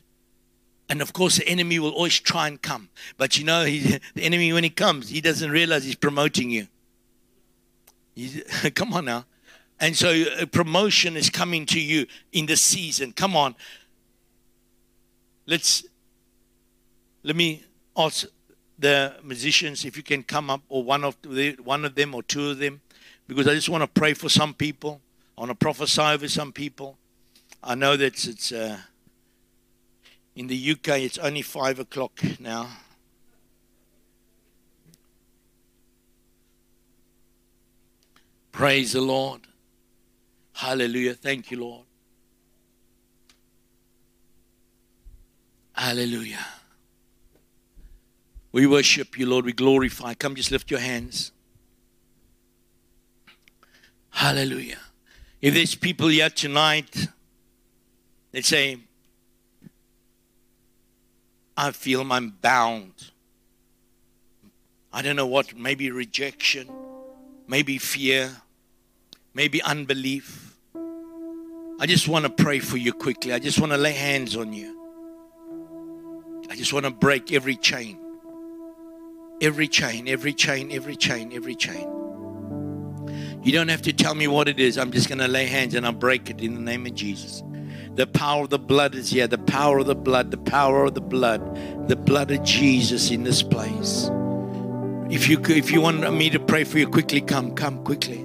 [0.90, 2.90] And of course, the enemy will always try and come.
[3.18, 3.80] But you know, he,
[4.14, 6.68] the enemy, when he comes, he doesn't realize he's promoting you.
[8.16, 8.44] He's,
[8.76, 9.26] come on now.
[9.80, 13.12] And so, a uh, promotion is coming to you in the season.
[13.12, 13.56] Come on.
[15.46, 15.86] Let's,
[17.24, 17.64] let me
[17.96, 18.26] ask
[18.80, 22.24] the musicians if you can come up, or one of, the, one of them, or
[22.24, 22.82] two of them,
[23.28, 25.00] because I just want to pray for some people.
[25.38, 26.98] I want to prophesy over some people.
[27.64, 28.52] I know that it's.
[28.52, 28.78] Uh,
[30.38, 32.70] in the UK, it's only five o'clock now.
[38.52, 39.42] Praise the Lord.
[40.54, 41.16] Hallelujah.
[41.16, 41.86] Thank you, Lord.
[45.74, 46.46] Hallelujah.
[48.52, 49.44] We worship you, Lord.
[49.44, 50.14] We glorify.
[50.14, 51.32] Come, just lift your hands.
[54.12, 54.82] Hallelujah.
[55.42, 57.08] If there's people here tonight
[58.34, 58.78] that say,
[61.58, 62.94] I feel I'm bound.
[64.94, 66.70] I don't know what, maybe rejection,
[67.48, 68.32] maybe fear,
[69.34, 70.56] maybe unbelief.
[71.80, 73.34] I just want to pray for you quickly.
[73.34, 74.76] I just want to lay hands on you.
[76.50, 78.00] I just want to break every chain.
[79.42, 81.88] Every chain, every chain, every chain, every chain.
[83.44, 84.78] You don't have to tell me what it is.
[84.78, 87.44] I'm just going to lay hands and I'll break it in the name of Jesus.
[87.98, 89.26] The power of the blood is here.
[89.26, 91.42] The power of the blood, the power of the blood,
[91.90, 94.12] the blood of Jesus in this place.
[95.10, 98.20] If you if you want me to pray for you, quickly come, come quickly,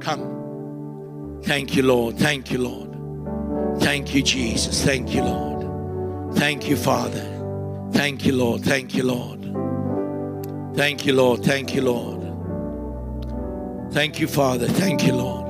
[0.00, 1.38] come.
[1.44, 2.18] Thank you, Lord.
[2.18, 3.80] Thank you, Lord.
[3.80, 4.84] Thank you, Jesus.
[4.84, 6.34] Thank you, Lord.
[6.34, 7.22] Thank you, Father.
[7.92, 8.64] Thank you, Lord.
[8.64, 9.40] Thank you, Lord.
[10.76, 11.44] Thank you, Lord.
[11.44, 12.22] Thank you, Lord.
[13.92, 14.66] Thank you, Father.
[14.66, 15.49] Thank you, Lord.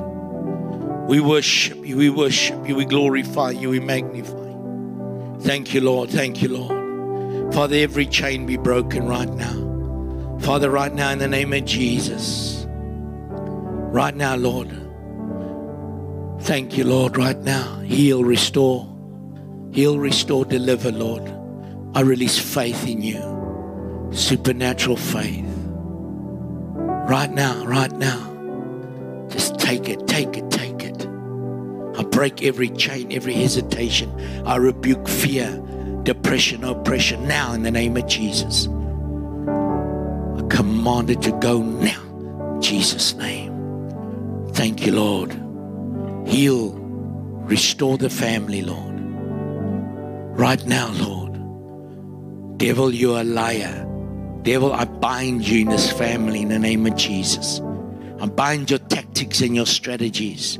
[1.10, 5.40] We worship you, we worship you, we glorify you, we magnify.
[5.40, 6.08] Thank you, Lord.
[6.08, 7.52] Thank you, Lord.
[7.52, 10.38] Father, every chain be broken right now.
[10.38, 12.64] Father, right now, in the name of Jesus.
[12.68, 14.68] Right now, Lord.
[16.42, 17.80] Thank you, Lord, right now.
[17.80, 18.86] Heal, restore.
[19.72, 21.28] Heal, restore, deliver, Lord.
[21.92, 24.08] I release faith in you.
[24.12, 25.44] Supernatural faith.
[27.08, 29.26] Right now, right now.
[29.28, 30.69] Just take it, take it, take it.
[32.00, 34.10] I break every chain, every hesitation.
[34.46, 35.62] I rebuke fear,
[36.02, 38.68] depression, oppression now in the name of Jesus.
[38.68, 42.58] I command it to go now.
[42.62, 44.48] Jesus' name.
[44.52, 45.32] Thank you, Lord.
[46.26, 48.94] Heal, restore the family, Lord.
[50.38, 51.34] Right now, Lord.
[52.56, 53.86] Devil, you're a liar.
[54.40, 57.60] Devil, I bind you in this family in the name of Jesus.
[58.22, 60.58] I bind your tactics and your strategies.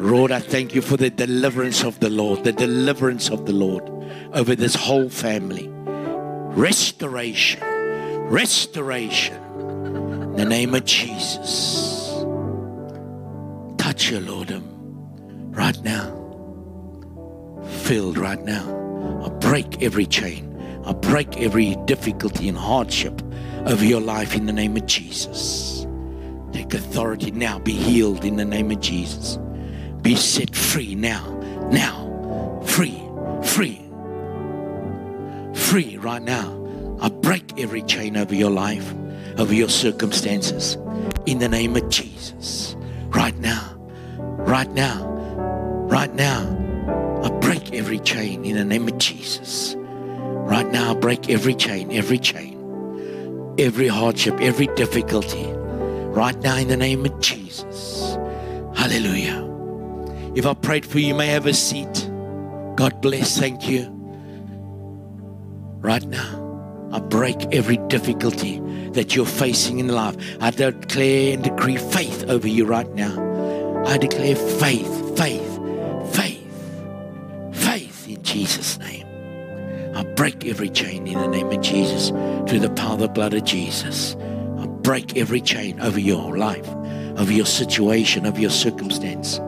[0.00, 3.86] Lord, I thank you for the deliverance of the Lord, the deliverance of the Lord
[4.32, 5.68] over this whole family.
[5.68, 7.62] Restoration,
[8.30, 9.34] restoration.
[9.34, 12.14] In the name of Jesus.
[13.76, 14.64] Touch your Lord, um,
[15.52, 16.16] right now.
[17.82, 19.22] Filled right now.
[19.26, 20.46] I break every chain.
[20.86, 23.20] I break every difficulty and hardship
[23.66, 25.86] over your life in the name of Jesus.
[26.52, 27.58] Take authority now.
[27.58, 29.38] Be healed in the name of Jesus.
[30.02, 31.30] Be set free now.
[31.70, 32.62] Now.
[32.64, 33.02] Free.
[33.42, 33.80] Free.
[35.54, 36.56] Free right now.
[37.00, 38.94] I break every chain over your life,
[39.38, 40.76] over your circumstances.
[41.26, 42.76] In the name of Jesus.
[43.08, 43.74] Right now.
[44.18, 45.06] Right now.
[45.88, 46.56] Right now.
[47.22, 49.76] I break every chain in the name of Jesus.
[49.76, 55.46] Right now, I break every chain, every chain, every hardship, every difficulty.
[55.46, 58.16] Right now, in the name of Jesus.
[58.74, 59.49] Hallelujah.
[60.34, 62.08] If I prayed for you, you may have a seat.
[62.76, 63.38] God bless.
[63.38, 63.88] Thank you.
[65.80, 68.60] Right now, I break every difficulty
[68.92, 70.16] that you're facing in life.
[70.40, 73.84] I declare and decree faith over you right now.
[73.86, 75.58] I declare faith, faith,
[76.14, 79.06] faith, faith in Jesus' name.
[79.94, 82.10] I break every chain in the name of Jesus
[82.48, 84.16] through the power of the blood of Jesus.
[84.58, 86.68] I break every chain over your life,
[87.18, 89.40] over your situation, over your circumstance.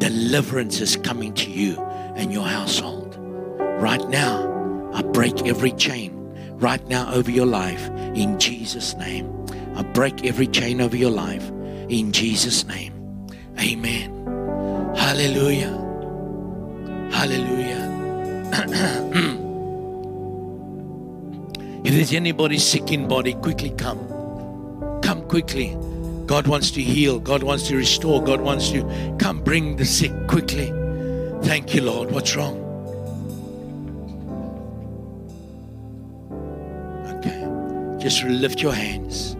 [0.00, 1.78] Deliverance is coming to you
[2.16, 3.16] and your household.
[3.58, 6.16] Right now, I break every chain
[6.58, 9.30] right now over your life in Jesus' name.
[9.76, 11.46] I break every chain over your life
[11.90, 12.94] in Jesus' name.
[13.60, 14.24] Amen.
[14.96, 15.76] Hallelujah.
[17.12, 18.50] Hallelujah.
[21.84, 23.98] if there's anybody sick in body, quickly come.
[25.02, 25.76] Come quickly.
[26.30, 27.18] God wants to heal.
[27.18, 28.22] God wants to restore.
[28.22, 30.68] God wants to come bring the sick quickly.
[31.42, 32.12] Thank you, Lord.
[32.12, 32.56] What's wrong?
[37.16, 38.00] Okay.
[38.00, 39.36] Just lift your hands.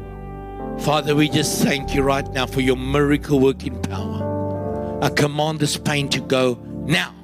[0.84, 4.98] Father, we just thank you right now for your miracle working power.
[5.00, 6.54] I command this pain to go
[6.86, 7.14] now.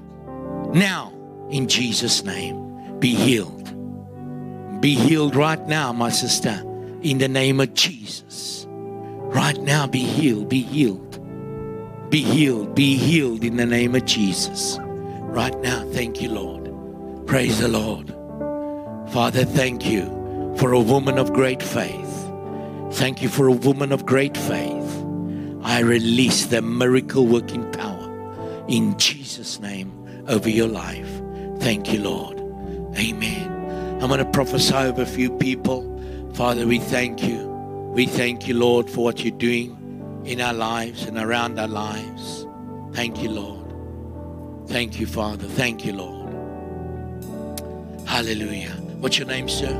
[0.75, 1.13] Now,
[1.51, 4.81] in Jesus' name, be healed.
[4.81, 6.63] Be healed right now, my sister,
[7.03, 8.66] in the name of Jesus.
[9.37, 11.21] Right now, be healed, be healed.
[12.09, 14.79] Be healed, be healed in the name of Jesus.
[14.81, 17.27] Right now, thank you, Lord.
[17.27, 18.09] Praise the Lord.
[19.13, 20.07] Father, thank you
[20.57, 22.31] for a woman of great faith.
[22.93, 25.05] Thank you for a woman of great faith.
[25.63, 31.21] I release the miracle working power in Jesus' name over your life.
[31.59, 32.39] Thank you, Lord.
[32.97, 34.01] Amen.
[34.01, 35.85] I'm going to prophesy over a few people.
[36.33, 37.56] Father, we thank you.
[37.97, 42.47] We thank you, Lord, for what you're doing in our lives and around our lives.
[42.93, 44.69] Thank you, Lord.
[44.69, 45.49] Thank you, Father.
[45.49, 46.35] Thank you, Lord.
[48.07, 48.73] Hallelujah.
[49.01, 49.73] What's your name, sir?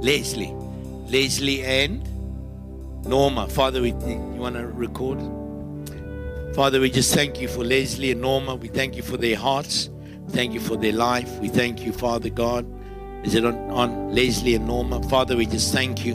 [0.00, 0.54] Leslie.
[1.08, 2.08] Leslie and
[3.04, 3.48] Norma.
[3.48, 5.18] Father, we, you want to record?
[6.54, 8.54] Father, we just thank you for Leslie and Norma.
[8.54, 9.90] We thank you for their hearts.
[10.28, 11.36] Thank you for their life.
[11.40, 12.64] We thank you, Father God,
[13.24, 15.02] is it on, on Leslie and Norma?
[15.04, 16.14] Father, we just thank you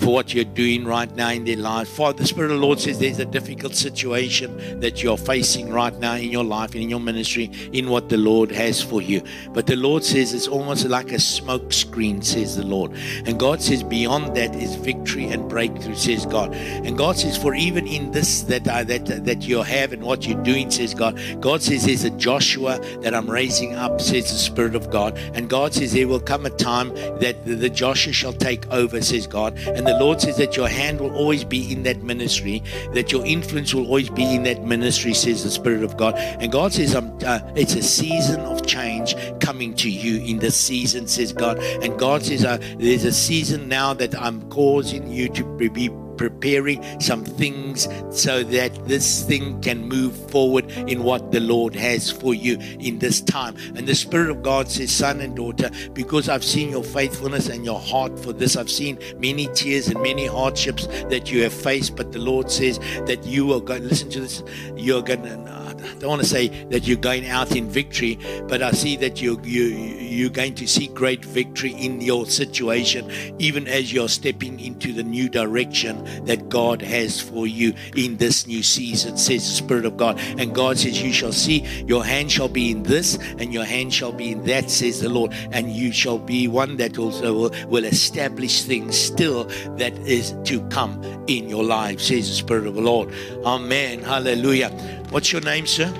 [0.00, 1.88] for what you're doing right now in their life.
[1.88, 5.96] Father, the Spirit of the Lord says there's a difficult situation that you're facing right
[5.98, 9.22] now in your life and in your ministry, in what the Lord has for you.
[9.52, 12.92] But the Lord says it's almost like a smoke screen, says the Lord.
[13.26, 16.54] And God says beyond that is victory and breakthrough, says God.
[16.54, 20.02] And God says, for even in this that I, that uh, that you have and
[20.02, 21.20] what you're doing, says God.
[21.40, 25.18] God says there's a Joshua that I'm raising up, says the Spirit of God.
[25.34, 29.02] And God says there will come a time that the, the Joshua shall take over,
[29.02, 29.58] says God.
[29.58, 32.62] And the Lord says that your hand will always be in that ministry,
[32.92, 36.14] that your influence will always be in that ministry, says the Spirit of God.
[36.16, 41.08] And God says, uh, it's a season of change coming to you in this season,
[41.08, 41.58] says God.
[41.58, 45.88] And God says, uh, there's a season now that I'm causing you to be
[46.20, 52.10] preparing some things so that this thing can move forward in what the Lord has
[52.10, 53.56] for you in this time.
[53.74, 57.64] And the Spirit of God says, Son and daughter, because I've seen your faithfulness and
[57.64, 61.96] your heart for this, I've seen many tears and many hardships that you have faced,
[61.96, 64.42] but the Lord says that you are going, listen to this,
[64.76, 65.59] you're going to
[65.98, 68.18] don't want to say that you're going out in victory,
[68.48, 69.64] but I see that you you
[70.10, 75.02] you're going to see great victory in your situation, even as you're stepping into the
[75.02, 79.96] new direction that God has for you in this new season, says the Spirit of
[79.96, 80.18] God.
[80.38, 83.94] And God says, You shall see your hand shall be in this, and your hand
[83.94, 85.32] shall be in that, says the Lord.
[85.52, 89.44] And you shall be one that also will, will establish things still
[89.76, 93.12] that is to come in your life, says the Spirit of the Lord.
[93.44, 94.02] Amen.
[94.02, 94.70] Hallelujah.
[95.10, 95.92] What's your name, sir?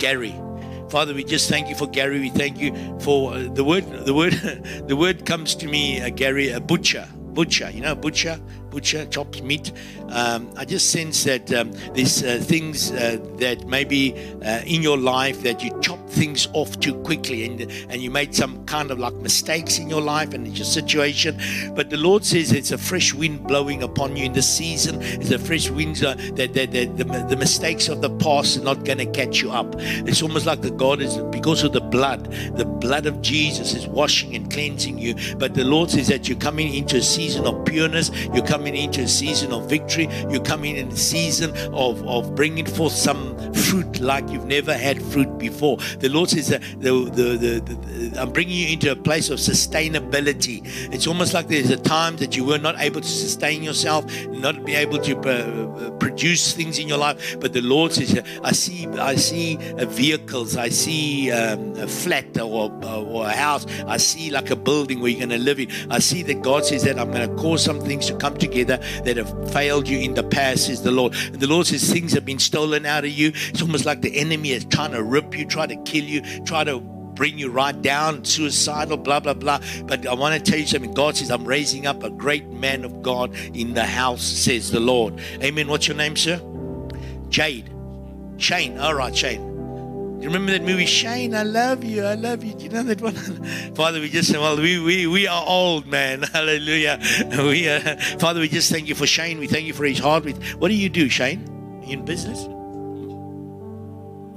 [0.00, 0.34] Gary.
[0.88, 2.18] Father, we just thank you for Gary.
[2.18, 3.84] We thank you for uh, the word.
[4.06, 4.32] The word,
[4.88, 7.08] the word comes to me, uh, Gary, a butcher.
[7.14, 8.40] Butcher, you know, butcher
[8.70, 9.72] butcher, chops meat.
[10.10, 14.14] Um, I just sense that um, there's uh, things uh, that maybe
[14.44, 18.34] uh, in your life that you chop things off too quickly and, and you made
[18.34, 21.40] some kind of like mistakes in your life and in your situation.
[21.74, 25.00] But the Lord says it's a fresh wind blowing upon you in the season.
[25.00, 28.64] It's a fresh wind uh, that, that, that the, the mistakes of the past are
[28.64, 29.74] not going to catch you up.
[29.78, 33.86] It's almost like the God is because of the blood, the blood of Jesus is
[33.86, 35.14] washing and cleansing you.
[35.36, 38.10] But the Lord says that you're coming into a season of pureness.
[38.34, 40.06] You're coming coming into a season of victory.
[40.28, 45.00] You're coming in a season of, of bringing forth some fruit like you've never had
[45.00, 45.78] fruit before.
[46.00, 49.38] The Lord says that the, the, the, the, I'm bringing you into a place of
[49.38, 50.60] sustainability.
[50.92, 54.62] It's almost like there's a time that you were not able to sustain yourself, not
[54.66, 57.40] be able to uh, produce things in your life.
[57.40, 62.38] But the Lord says, I see, I see uh, vehicles, I see um, a flat
[62.38, 65.70] or, or a house, I see like a building where you're going to live in.
[65.90, 68.49] I see that God says that I'm going to cause some things to come together
[68.50, 71.14] that have failed you in the past, says the Lord.
[71.14, 73.28] And the Lord says things have been stolen out of you.
[73.34, 76.64] It's almost like the enemy is trying to rip you, try to kill you, try
[76.64, 79.60] to bring you right down, suicidal, blah, blah, blah.
[79.84, 80.94] But I want to tell you something.
[80.94, 84.80] God says, I'm raising up a great man of God in the house, says the
[84.80, 85.20] Lord.
[85.42, 85.68] Amen.
[85.68, 86.40] What's your name, sir?
[87.28, 87.70] Jade.
[88.38, 88.78] Shane.
[88.78, 89.49] All right, Shane.
[90.20, 91.34] You remember that movie, Shane?
[91.34, 92.04] I love you.
[92.04, 92.52] I love you.
[92.52, 93.14] Do you know that one?
[93.74, 96.22] Father, we just well, we we we are old, man.
[96.34, 97.00] Hallelujah.
[97.38, 99.38] We are, Father, we just thank you for Shane.
[99.38, 100.24] We thank you for his heart.
[100.58, 101.46] What do you do, Shane?
[101.90, 102.46] in business?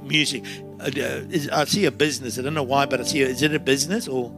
[0.01, 0.43] Music.
[0.79, 1.21] Uh,
[1.51, 2.39] I see a business.
[2.39, 3.21] I don't know why, but I see.
[3.21, 4.31] A, is it a business or?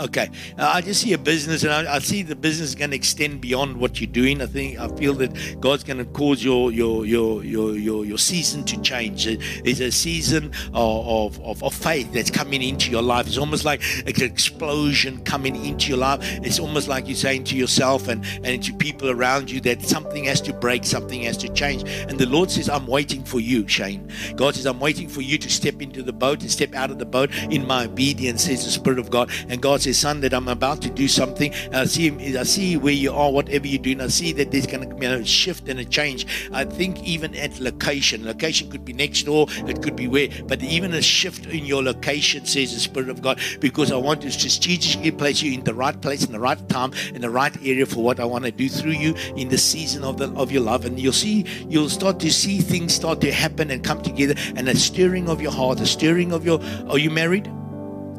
[0.00, 2.96] Okay, uh, I just see a business, and I, I see the business going to
[2.96, 4.40] extend beyond what you're doing.
[4.40, 8.16] I think I feel that God's going to cause your your your your your, your
[8.16, 9.26] season to change.
[9.26, 13.26] It's a season of, of, of faith that's coming into your life.
[13.26, 16.20] It's almost like an explosion coming into your life.
[16.42, 20.24] It's almost like you're saying to yourself and and to people around you that something
[20.24, 21.82] has to break, something has to change.
[22.08, 25.36] And the Lord says, "I'm waiting for you, Shane." God says, "I'm waiting for you
[25.36, 28.64] to step into the boat and step out of the boat in my obedience," says
[28.64, 29.30] the Spirit of God.
[29.50, 31.52] And God says says, Son, that I'm about to do something.
[31.72, 34.00] I see, I see where you are, whatever you're doing.
[34.00, 36.26] I see that there's going to be a shift and a change.
[36.52, 40.62] I think even at location, location could be next door, it could be where, but
[40.62, 44.30] even a shift in your location, says the Spirit of God, because I want to
[44.30, 47.86] strategically place you in the right place, in the right time, in the right area
[47.86, 50.62] for what I want to do through you in the season of the of your
[50.62, 50.84] love.
[50.84, 54.68] And you'll see, you'll start to see things start to happen and come together, and
[54.68, 56.60] a stirring of your heart, a stirring of your.
[56.88, 57.50] Are you married?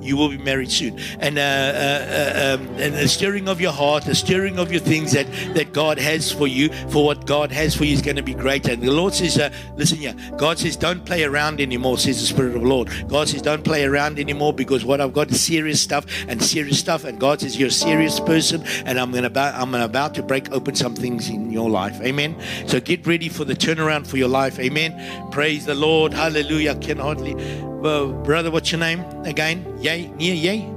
[0.01, 0.99] You will be married soon.
[1.19, 5.11] And, uh, uh, um, and the stirring of your heart, the stirring of your things
[5.13, 8.23] that, that God has for you, for what God has for you is going to
[8.23, 8.67] be great.
[8.67, 12.27] And the Lord says, uh, listen here, God says, don't play around anymore, says the
[12.27, 12.89] Spirit of the Lord.
[13.07, 16.79] God says, don't play around anymore because what I've got is serious stuff and serious
[16.79, 17.03] stuff.
[17.03, 20.51] And God says, you're a serious person and I'm, gonna about, I'm about to break
[20.51, 21.99] open some things in your life.
[22.01, 22.35] Amen.
[22.67, 24.59] So get ready for the turnaround for your life.
[24.59, 25.31] Amen.
[25.31, 26.13] Praise the Lord.
[26.13, 26.75] Hallelujah.
[26.75, 27.70] Can hardly.
[27.81, 29.65] Brother, what's your name again?
[29.79, 30.69] Yay, near yay.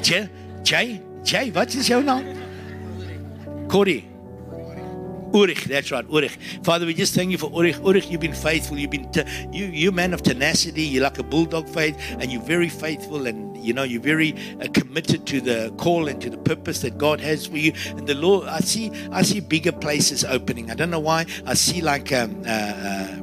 [0.00, 0.28] Jay,
[0.62, 3.68] Jay, Jay, what is your name?
[3.68, 4.08] Corey.
[5.32, 6.36] Urich, that's right, Urich.
[6.62, 7.78] Father, we just thank you for Urich.
[7.80, 8.78] Urich, you've been faithful.
[8.78, 9.10] You've been
[9.50, 10.82] you, you're man of tenacity.
[10.82, 14.68] You're like a bulldog faith, and you're very faithful, and you know you're very uh,
[14.72, 17.72] committed to the call and to the purpose that God has for you.
[17.88, 20.70] And the Lord, I see, I see bigger places opening.
[20.70, 21.24] I don't know why.
[21.46, 23.16] I see like um, uh, uh,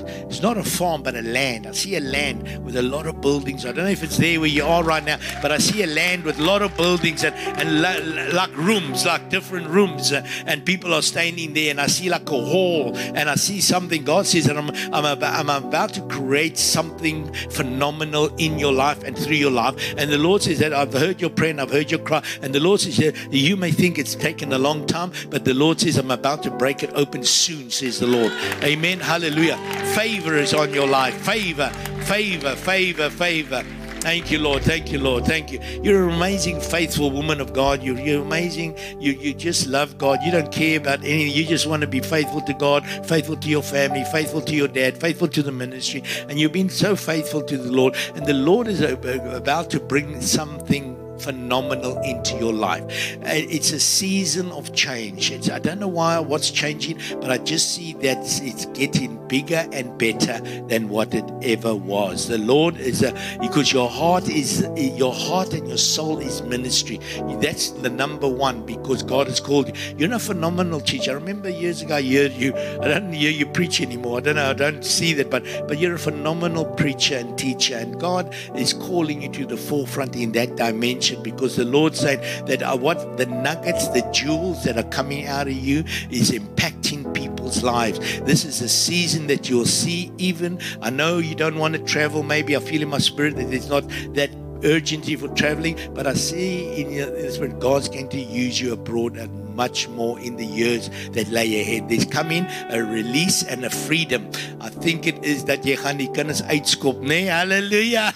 [0.00, 1.66] it's not a farm, but a land.
[1.66, 3.64] I see a land with a lot of buildings.
[3.64, 5.86] I don't know if it's there where you are right now, but I see a
[5.86, 10.64] land with a lot of buildings and, and like rooms, like different rooms, uh, and
[10.64, 11.70] people are standing there.
[11.70, 14.04] And I see like a hall, and I see something.
[14.04, 19.02] God says that I'm, I'm, about, I'm about to create something phenomenal in your life
[19.04, 19.94] and through your life.
[19.96, 22.22] And the Lord says that I've heard your prayer and I've heard your cry.
[22.42, 25.54] And the Lord says that you may think it's taken a long time, but the
[25.54, 28.32] Lord says I'm about to break it open soon, says the Lord.
[28.62, 29.00] Amen.
[29.00, 29.56] Hallelujah.
[29.94, 31.14] Favor is on your life.
[31.22, 31.70] Favor,
[32.04, 33.64] favor, favor, favor.
[34.00, 34.62] Thank you, Lord.
[34.62, 35.24] Thank you, Lord.
[35.26, 35.60] Thank you.
[35.82, 37.82] You're an amazing, faithful woman of God.
[37.82, 38.78] You're, you're amazing.
[39.00, 40.20] You, you just love God.
[40.22, 41.34] You don't care about anything.
[41.34, 44.68] You just want to be faithful to God, faithful to your family, faithful to your
[44.68, 46.04] dad, faithful to the ministry.
[46.28, 47.96] And you've been so faithful to the Lord.
[48.14, 52.84] And the Lord is about to bring something phenomenal into your life.
[53.22, 55.30] Uh, it's a season of change.
[55.30, 59.68] It's, I don't know why, what's changing, but I just see that it's getting bigger
[59.72, 62.28] and better than what it ever was.
[62.28, 67.00] The Lord is a, because your heart is your heart and your soul is ministry.
[67.40, 69.94] That's the number one because God has called you.
[69.96, 71.10] You're a phenomenal teacher.
[71.10, 72.54] I remember years ago I heard you.
[72.54, 74.18] I don't hear you preach anymore.
[74.18, 74.50] I don't know.
[74.50, 78.72] I don't see that, but but you're a phenomenal preacher and teacher, and God is
[78.72, 83.16] calling you to the forefront in that dimension because the Lord said that uh, what
[83.16, 87.98] the nuggets, the jewels that are coming out of you is impacting people's lives.
[88.20, 90.60] This is a season that you'll see even.
[90.80, 92.22] I know you don't want to travel.
[92.22, 94.30] Maybe I feel in my spirit that it's not that
[94.64, 99.16] urgency for traveling, but I see in the spirit God's going to use you abroad
[99.16, 101.88] and much more in the years that lay ahead.
[101.88, 104.30] There's coming a release and a freedom.
[104.60, 107.26] I think it is that jy gaan die kinders uitskop, nê?
[107.26, 107.32] Nee?
[107.34, 108.12] Halleluja.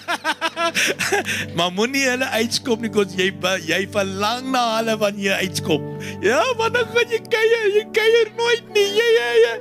[1.57, 3.27] maar moenie hulle uitskop nie, want jy
[3.67, 5.83] jy verlang na hulle wanneer jy uitskop.
[6.23, 8.89] Ja, want dan gaan jy kuier, jy kuier nooit nie.
[8.95, 9.55] Ja, ja, ja.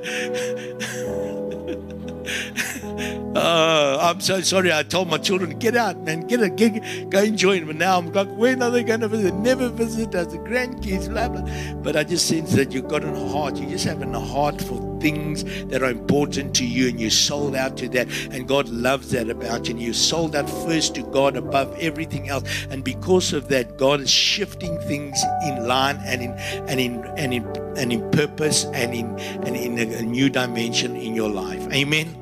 [3.35, 4.73] Uh, I'm so sorry.
[4.73, 7.67] I told my children, get out, man, get a gig, go and join.
[7.67, 9.35] But now I'm like, when are they going to visit?
[9.35, 11.43] Never visit as the grandkids, blah, blah.
[11.83, 13.57] But I just sense that you've got a heart.
[13.57, 17.57] You just have a heart for things that are important to you and you sold
[17.57, 18.09] out to that.
[18.31, 19.73] And God loves that about you.
[19.73, 22.45] And you sold out first to God above everything else.
[22.71, 26.31] And because of that, God is shifting things in line and in
[26.69, 27.45] and in and in
[27.77, 31.67] and in purpose and in and in a, a new dimension in your life.
[31.73, 32.22] Amen.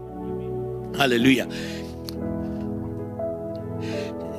[1.01, 1.49] Hallelujah.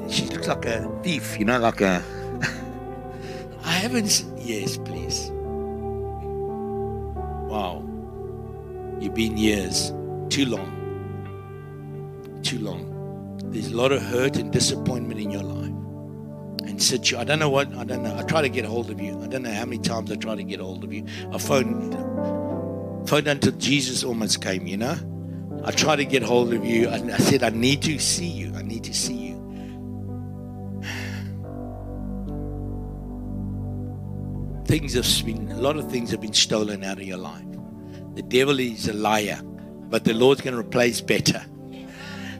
[0.07, 2.03] She looks like a thief, you know, like a.
[3.64, 4.24] I haven't.
[4.38, 5.32] Yes, please.
[7.49, 7.84] Wow.
[8.99, 9.91] You've been years.
[10.30, 10.70] Too long.
[12.43, 13.39] Too long.
[13.45, 15.74] There's a lot of hurt and disappointment in your life.
[16.70, 18.16] And situ I don't know what, I don't know.
[18.16, 19.20] I try to get a hold of you.
[19.24, 21.07] I don't know how many times I try to get a hold of you.
[21.34, 21.95] I phoned,
[23.09, 24.95] phoned until Jesus almost came, you know?
[25.64, 26.89] I tried to get hold of you.
[26.89, 28.53] I, said, I need to see you.
[28.55, 29.32] I need to see you.
[34.66, 37.45] Things have been, a lot of things have been stolen out of your life.
[38.16, 41.45] The devil is a liar, but the Lord's going to replace better.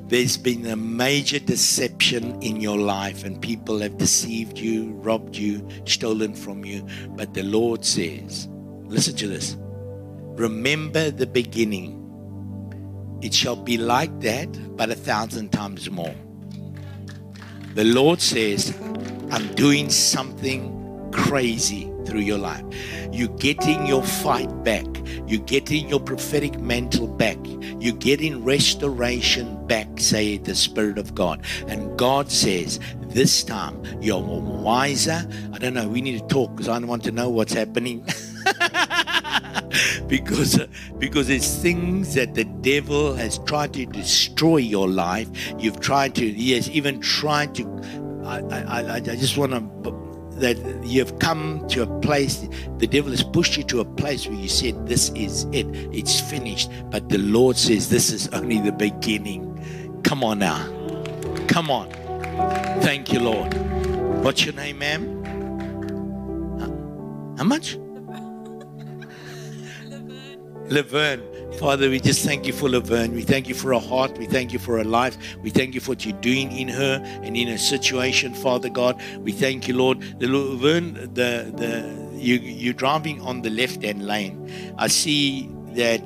[0.07, 5.67] There's been a major deception in your life, and people have deceived you, robbed you,
[5.86, 6.86] stolen from you.
[7.11, 8.49] But the Lord says,
[8.86, 9.57] listen to this
[10.36, 12.01] remember the beginning
[13.22, 16.15] it shall be like that, but a thousand times more.
[17.76, 18.78] The Lord says,
[19.32, 22.65] I'm doing something crazy through your life.
[23.11, 24.86] You're getting your fight back.
[25.28, 27.38] You're getting your prophetic mantle back.
[27.80, 31.45] You're getting restoration back, say the Spirit of God.
[31.67, 35.28] And God says, this time you're wiser.
[35.53, 35.88] I don't know.
[35.88, 38.05] We need to talk because I want to know what's happening.
[40.07, 40.59] because
[40.97, 45.30] because it's things that the devil has tried to destroy your life.
[45.57, 47.63] You've tried to, yes, even tried to.
[48.26, 49.91] I, I, I just want to
[50.41, 52.47] that you've come to a place,
[52.78, 56.19] the devil has pushed you to a place where you said, This is it, it's
[56.19, 56.69] finished.
[56.89, 60.01] But the Lord says, This is only the beginning.
[60.03, 60.67] Come on now.
[61.47, 61.89] Come on.
[62.82, 63.53] Thank you, Lord.
[64.24, 65.22] What's your name, ma'am?
[67.38, 67.78] How much?
[70.72, 71.22] Laverne.
[71.59, 73.13] Father, we just thank you for Laverne.
[73.13, 74.17] We thank you for her heart.
[74.17, 75.17] We thank you for her life.
[75.43, 78.99] We thank you for what you're doing in her and in her situation, Father God.
[79.19, 80.01] We thank you, Lord.
[80.19, 84.74] The Laverne, the the you you're driving on the left hand lane.
[84.78, 86.01] I see that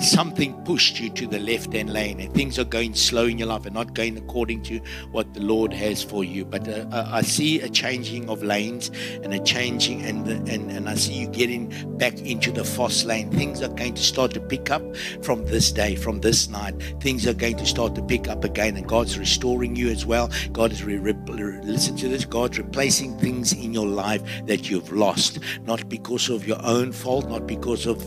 [0.00, 3.48] something pushed you to the left hand lane and things are going slow in your
[3.48, 4.80] life and not going according to
[5.10, 6.44] what the Lord has for you.
[6.44, 8.90] But uh, I see a changing of lanes
[9.22, 11.68] and a changing, and, and, and I see you getting
[11.98, 13.30] back into the fast lane.
[13.30, 14.82] Things are going to start to pick up
[15.22, 16.74] from this day, from this night.
[17.00, 20.30] Things are going to start to pick up again, and God's restoring you as well.
[20.52, 24.92] God is, re- re- listen to this, God's replacing things in your life that you've
[24.92, 28.02] lost, not because of your own fault, not because of,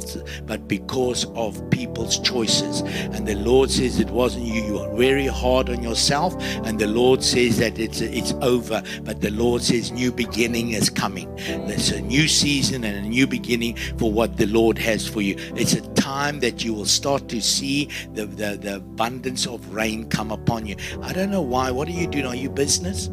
[0.46, 2.82] but because of people's choices.
[3.14, 4.64] And the Lord says it wasn't you.
[4.64, 6.34] You are very hard on yourself.
[6.64, 8.82] And the Lord says that it's, it's over.
[9.04, 11.36] But the Lord says new beginning is coming.
[11.36, 15.36] There's a new season and a new beginning for what the Lord has for you.
[15.56, 20.08] It's a time that you will start to see the, the, the abundance of rain
[20.08, 20.78] come upon you.
[21.02, 21.72] I don't know why.
[21.72, 22.26] What are you doing?
[22.26, 23.10] Are you business?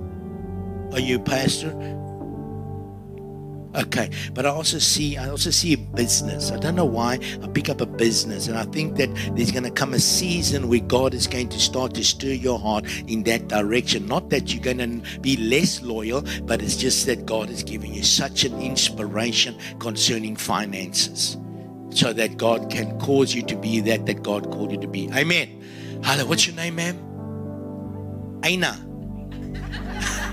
[0.93, 1.73] Are you pastor?
[3.75, 6.51] Okay, but I also see I also see a business.
[6.51, 9.65] I don't know why I pick up a business, and I think that there's going
[9.65, 13.23] to come a season where God is going to start to stir your heart in
[13.23, 14.07] that direction.
[14.07, 17.95] Not that you're going to be less loyal, but it's just that God is giving
[17.95, 21.39] you such an inspiration concerning finances,
[21.89, 25.09] so that God can cause you to be that that God called you to be.
[25.15, 25.49] Amen.
[26.05, 26.99] Hello, what's your name, ma'am?
[28.45, 28.87] Aina.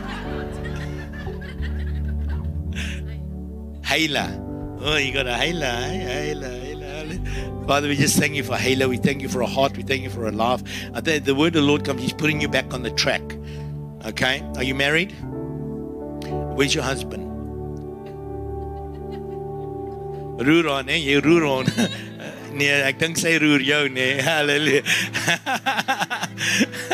[3.90, 4.30] Hela.
[4.82, 6.28] Oh, you got a Hela, eh?
[6.28, 7.66] Hela, Hela.
[7.66, 8.88] Father, we just thank you for Hela.
[8.88, 9.76] We thank you for a heart.
[9.76, 10.62] We thank you for a laugh.
[11.04, 13.24] Think the word of the Lord comes, He's putting you back on the track.
[14.06, 14.44] Okay?
[14.58, 15.12] Are you married?
[16.56, 17.26] Where's your husband?
[20.46, 20.94] Roer aan, hè?
[20.94, 21.66] Jy roer aan.
[22.62, 24.22] nee, ek dink sy roer jou, nee.
[24.28, 24.86] Halleluja.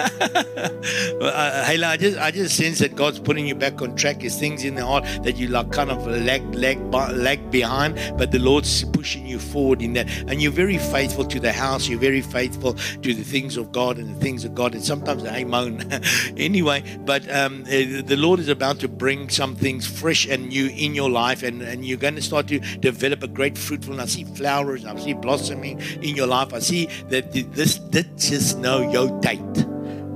[1.21, 4.19] uh, I just I just sense that God's putting you back on track.
[4.19, 8.31] There's things in the heart that you like kind of lag lag lag behind, but
[8.31, 10.09] the Lord's pushing you forward in that.
[10.27, 11.87] And you're very faithful to the house.
[11.87, 14.73] You're very faithful to the things of God and the things of God.
[14.73, 15.81] And sometimes I moan
[16.37, 16.83] anyway.
[16.99, 20.95] But um, uh, the Lord is about to bring some things fresh and new in
[20.95, 24.03] your life, and and you're going to start to develop a great fruitfulness.
[24.03, 24.85] I see flowers.
[24.85, 26.53] I see blossoming in your life.
[26.53, 29.44] I see that this this just know your date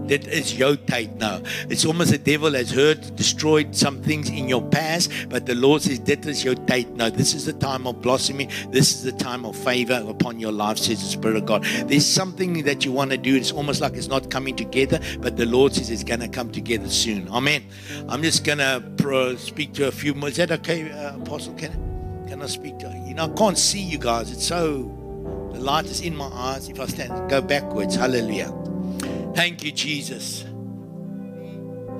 [0.09, 1.37] dit is jou tyd nou.
[1.69, 5.83] It's almost the devil has hurt, destroyed some things in your past, but the Lord
[5.85, 7.09] says dit is jou tyd nou.
[7.13, 8.49] This is the time of blossoming.
[8.71, 11.63] This is the time of favor upon your life, says the Spirit of God.
[11.87, 13.35] There's something that you want to do.
[13.35, 16.51] It's almost like it's not coming together, but the Lord says it's going to come
[16.51, 17.27] together soon.
[17.29, 17.63] Amen.
[18.07, 20.29] I'm just going to speak to a few more.
[20.29, 21.53] Is that okay, uh, Apostle?
[21.53, 23.09] Can, can I speak to you?
[23.09, 23.13] you?
[23.13, 24.31] know, I can't see you guys.
[24.31, 24.83] It's so,
[25.53, 26.69] the light is in my eyes.
[26.69, 27.95] If I stand, go backwards.
[27.95, 28.53] Hallelujah.
[29.35, 30.43] Thank you, Jesus.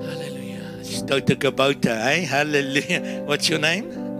[0.00, 0.82] Hallelujah.
[1.06, 1.36] Dr.
[1.36, 2.24] Gabota, eh?
[2.24, 3.22] Hallelujah.
[3.24, 4.10] What's your name?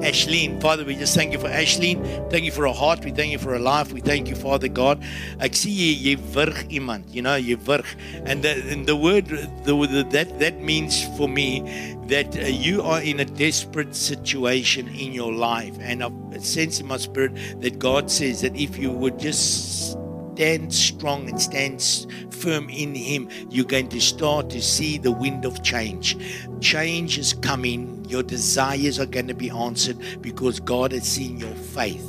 [0.00, 0.60] Ashleen.
[0.60, 2.30] Father, we just thank you for Ashleen.
[2.30, 3.04] Thank you for her heart.
[3.04, 3.92] We thank you for her life.
[3.92, 5.02] We thank you, Father God.
[5.40, 7.86] Ek sien jy jy wurg iemand, you know, jy wurg.
[8.26, 9.26] And the, and the word
[9.64, 11.62] the, the, that that means for me
[12.08, 16.86] that uh, you are in a desperate situation in your life and I sense in
[16.86, 19.96] my spirit that God says that if you would just
[20.34, 25.44] stand strong and stand firm in Him, you're going to start to see the wind
[25.44, 26.16] of change.
[26.60, 28.04] Change is coming.
[28.06, 32.04] Your desires are going to be answered because God has seen your faith.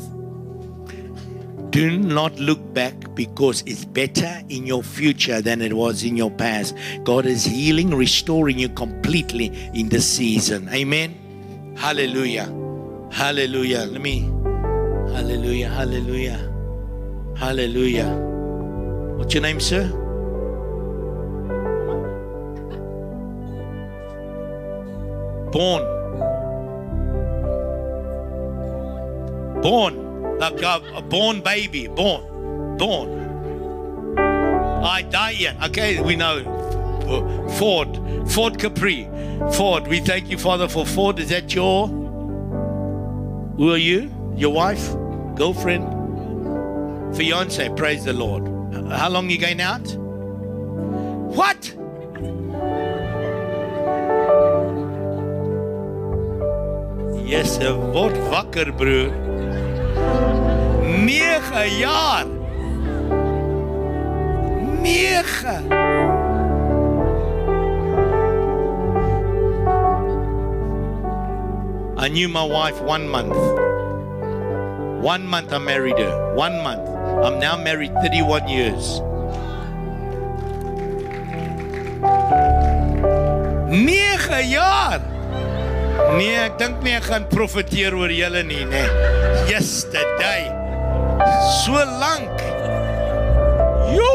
[1.69, 6.31] Do not look back because it's better in your future than it was in your
[6.31, 6.75] past.
[7.03, 10.69] God is healing, restoring you completely in this season.
[10.69, 11.75] Amen.
[11.77, 12.45] Hallelujah.
[13.11, 13.85] Hallelujah.
[13.91, 14.21] Let me.
[15.11, 15.69] Hallelujah.
[15.69, 16.54] Hallelujah.
[17.37, 18.09] Hallelujah.
[19.17, 19.87] What's your name, sir?
[25.51, 25.83] Born.
[29.61, 30.37] Born.
[30.39, 31.87] Like a, born baby.
[31.87, 32.77] Born.
[32.77, 34.17] Born.
[34.17, 35.61] I die yet.
[35.69, 36.39] Okay, we know.
[37.07, 37.99] Uh, Ford.
[38.31, 39.09] Ford Capri.
[39.53, 39.87] Ford.
[39.87, 41.19] We thank you, Father, for Ford.
[41.19, 41.87] Is that your.
[41.87, 44.11] Who are you?
[44.35, 44.93] Your wife?
[45.35, 45.94] Girlfriend?
[47.15, 47.69] Fiance.
[47.69, 48.43] Praise the Lord.
[48.91, 49.87] How long you going out?
[51.35, 51.73] What?
[57.25, 59.11] Yes, word wakker broer.
[61.05, 62.25] 9 jaar.
[64.83, 65.95] 9.
[71.97, 73.35] I knew my wife one month.
[75.03, 76.35] One month I married her.
[76.35, 76.94] One month.
[77.23, 79.01] I'm now married 31 years.
[83.69, 85.01] Nege jaar.
[86.17, 88.83] Nee, ek dink nie ek gaan profeteer oor julle nie, nê.
[89.49, 90.47] Yesterday.
[91.63, 92.43] So lank.
[93.95, 94.11] Jo,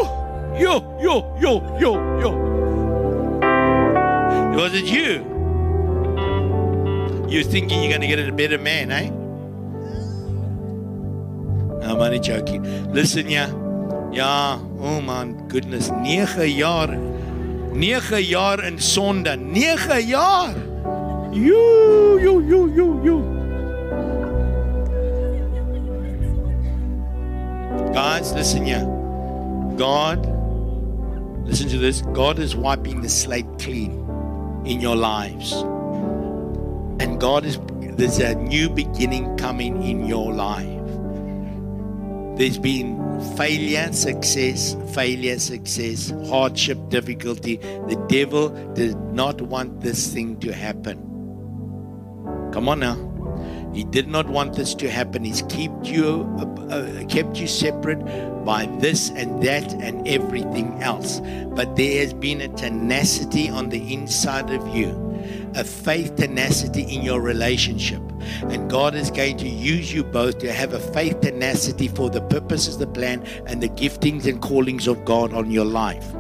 [0.60, 1.92] jo, jo, jo, jo,
[2.22, 2.32] jo.
[4.56, 5.24] Was it you?
[7.30, 9.08] You're thinking you're going to get a better man, eh?
[12.92, 13.48] Listen, yeah.
[14.10, 16.98] Ja, oh man, goodness, 9 jaar.
[17.72, 19.36] 9 jaar in sonde.
[19.36, 20.54] 9 jaar.
[21.30, 23.22] Jo, jo, jo, jo, jo.
[27.92, 28.86] Guys, listen here.
[29.76, 30.26] God,
[31.44, 32.02] listen to this.
[32.12, 33.92] God is wiping the slate clean
[34.64, 35.52] in your lives.
[36.98, 37.58] And God is,
[37.96, 40.69] there's a new beginning coming in your life.
[42.40, 42.96] There's been
[43.36, 47.58] failure, success, failure, success, hardship, difficulty.
[47.58, 50.96] The devil did not want this thing to happen.
[52.50, 52.96] Come on now.
[53.74, 55.22] He did not want this to happen.
[55.22, 58.02] He's kept you, uh, uh, kept you separate
[58.46, 61.20] by this and that and everything else.
[61.48, 64.88] But there has been a tenacity on the inside of you,
[65.54, 68.02] a faith tenacity in your relationship
[68.42, 72.20] and God is going to use you both to have a faith tenacity for the
[72.22, 76.14] purposes, the plan, and the giftings and callings of God on your life.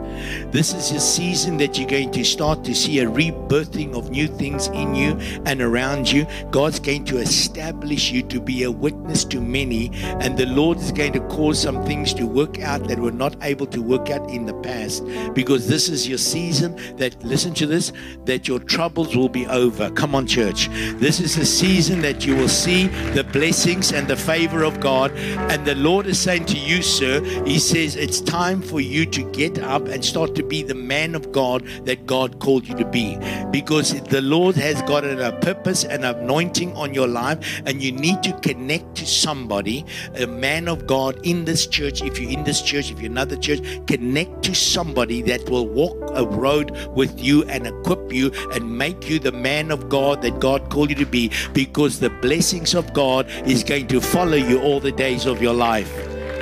[0.50, 4.26] This is a season that you're going to start to see a rebirthing of new
[4.26, 6.26] things in you and around you.
[6.50, 9.90] God's going to establish you to be a witness to many,
[10.20, 13.36] and the Lord is going to cause some things to work out that were not
[13.42, 15.04] able to work out in the past
[15.34, 17.92] because this is your season that, listen to this,
[18.24, 19.90] that your troubles will be over.
[19.90, 20.68] Come on, church.
[20.98, 25.12] This is a season that you will see the blessings and the favor of God.
[25.50, 29.22] And the Lord is saying to you, sir, He says, it's time for you to
[29.32, 32.74] get up and and start to be the man of God that God called you
[32.76, 33.18] to be.
[33.50, 38.22] Because the Lord has got a purpose and anointing on your life, and you need
[38.22, 39.84] to connect to somebody,
[40.14, 42.00] a man of God in this church.
[42.00, 45.98] If you're in this church, if you're another church, connect to somebody that will walk
[46.14, 50.40] a road with you and equip you and make you the man of God that
[50.40, 54.62] God called you to be because the blessings of God is going to follow you
[54.62, 55.92] all the days of your life.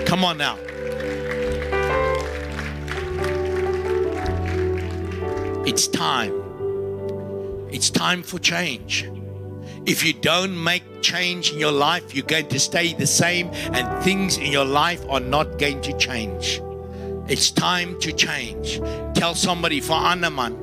[0.07, 0.57] Come on now.
[5.69, 6.33] It's time.
[7.71, 9.07] It's time for change.
[9.85, 14.03] If you don't make change in your life, you're going to stay the same, and
[14.03, 16.63] things in your life are not going to change.
[17.29, 18.81] It's time to change.
[19.13, 20.57] Tell somebody for Anaman.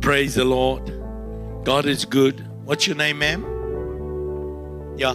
[0.00, 0.82] Praise the Lord.
[1.66, 2.42] God is good.
[2.64, 3.42] What's your name, ma'am?
[4.96, 5.12] Yeah.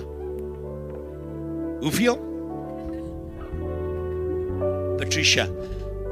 [1.81, 2.30] Hoeveel?
[5.01, 5.47] Patricia.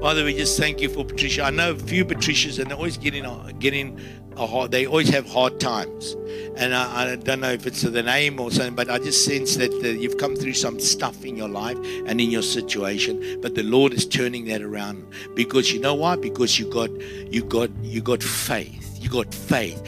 [0.01, 1.43] Father, we just thank you for Patricia.
[1.43, 3.99] I know a few Patricias, and they're always getting uh, getting
[4.35, 4.71] a hard.
[4.71, 6.15] They always have hard times,
[6.55, 9.57] and I, I don't know if it's the name or something, but I just sense
[9.57, 11.77] that the, you've come through some stuff in your life
[12.07, 13.39] and in your situation.
[13.41, 16.15] But the Lord is turning that around because you know why?
[16.15, 16.89] Because you got
[17.31, 19.81] you got you got faith you got faith.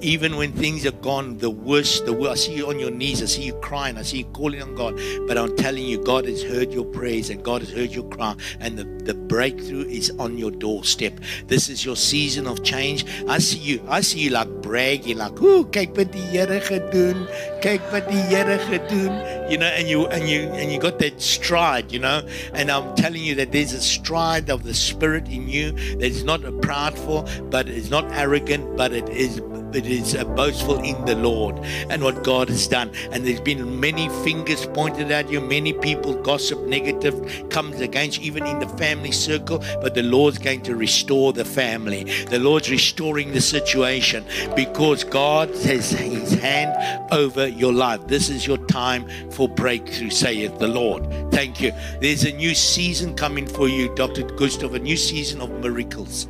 [0.00, 2.30] Even when things are gone, the worst, the worst.
[2.30, 3.22] I see you on your knees.
[3.22, 3.98] I see you crying.
[3.98, 4.98] I see you calling on God.
[5.26, 8.34] But I'm telling you, God has heard your praise and God has heard your cry.
[8.60, 11.20] And the, the breakthrough is on your doorstep.
[11.46, 13.06] This is your season of change.
[13.28, 13.80] I see you.
[13.88, 17.26] I see you like bragging, like, ooh, kyk wat die Here gedoen.
[17.62, 19.50] Kyk wat die gedoen.
[19.50, 22.22] You know, and you and you and you got that stride, you know.
[22.52, 26.24] And I'm telling you that there's a stride of the Spirit in you that is
[26.24, 29.40] not proudful, but it's not arrogant, but it is
[29.74, 31.56] it is boastful in the Lord
[31.90, 32.90] and what God has done.
[33.10, 38.46] And there's been many fingers pointed at you, many people gossip, negative comes against even
[38.46, 39.58] in the family circle.
[39.80, 42.04] But the Lord's going to restore the family.
[42.04, 48.06] The Lord's restoring the situation because God has His hand over your life.
[48.06, 51.04] This is your time for breakthrough, saith the Lord.
[51.30, 51.72] Thank you.
[52.00, 54.22] There's a new season coming for you, Dr.
[54.22, 56.26] Gustav, a new season of miracles.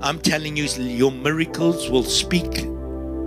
[0.00, 2.66] I'm telling you, your miracles will speak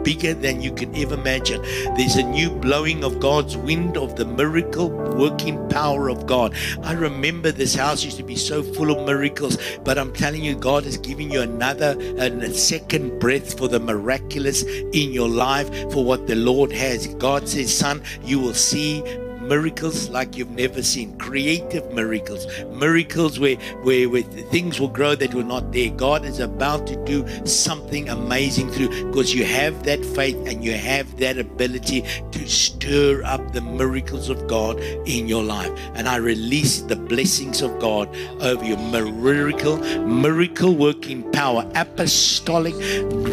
[0.03, 1.61] bigger than you can ever imagine.
[1.95, 6.55] There's a new blowing of God's wind of the miracle working power of God.
[6.83, 10.55] I remember this house used to be so full of miracles, but I'm telling you,
[10.55, 15.69] God is giving you another and a second breath for the miraculous in your life
[15.91, 17.07] for what the Lord has.
[17.15, 19.03] God says, Son, you will see
[19.51, 24.21] miracles like you've never seen, creative miracles, miracles where, where, where
[24.53, 25.89] things will grow that were not there.
[25.89, 30.71] God is about to do something amazing through because you have that faith and you
[30.71, 35.71] have that ability to stir up the miracles of God in your life.
[35.95, 38.07] And I release the blessings of God
[38.39, 42.75] over your miracle, miracle working power, apostolic,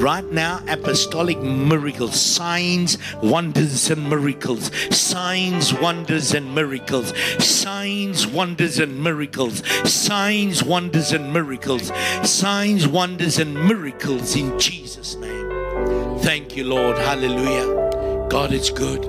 [0.02, 7.12] right now, apostolic miracles, signs, wonders, and miracles, signs, wonders wonders and miracles.
[7.38, 9.62] Signs, wonders, and miracles.
[9.84, 11.92] Signs, wonders, and miracles.
[12.24, 16.18] Signs, wonders, and miracles in Jesus' name.
[16.20, 16.96] Thank you, Lord.
[16.96, 18.26] Hallelujah.
[18.30, 19.02] God is good.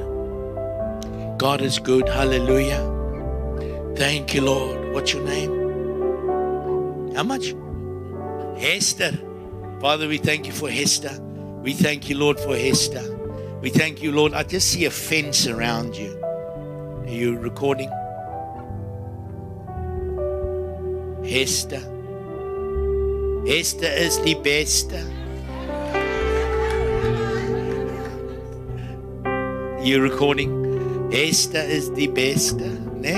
[1.38, 2.10] God is good.
[2.10, 2.84] Hallelujah.
[3.95, 4.93] Thank you, Lord.
[4.93, 7.16] What's your name?
[7.16, 7.56] How much?
[8.62, 9.18] Hester.
[9.80, 11.18] Father, we thank you for Hester.
[11.64, 13.06] We thank you, Lord, for Hester.
[13.62, 14.34] We thank you, Lord.
[14.34, 16.20] I just see a fence around you.
[17.10, 17.89] Are you recording?
[21.26, 21.82] Hester.
[23.47, 25.01] Hester is die beste.
[29.84, 31.10] You recording?
[31.12, 33.16] Hester is die beste, ne?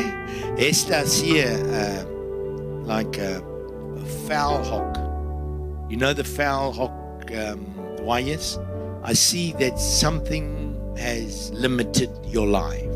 [0.57, 2.05] Hester here, uh,
[2.85, 4.95] like a, a, foul hawk.
[5.89, 7.67] You know the foul hawk um,
[8.05, 8.57] wires?
[9.03, 12.90] I see that something has limited your life.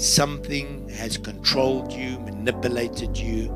[0.00, 3.50] Something has controlled you, manipulated you,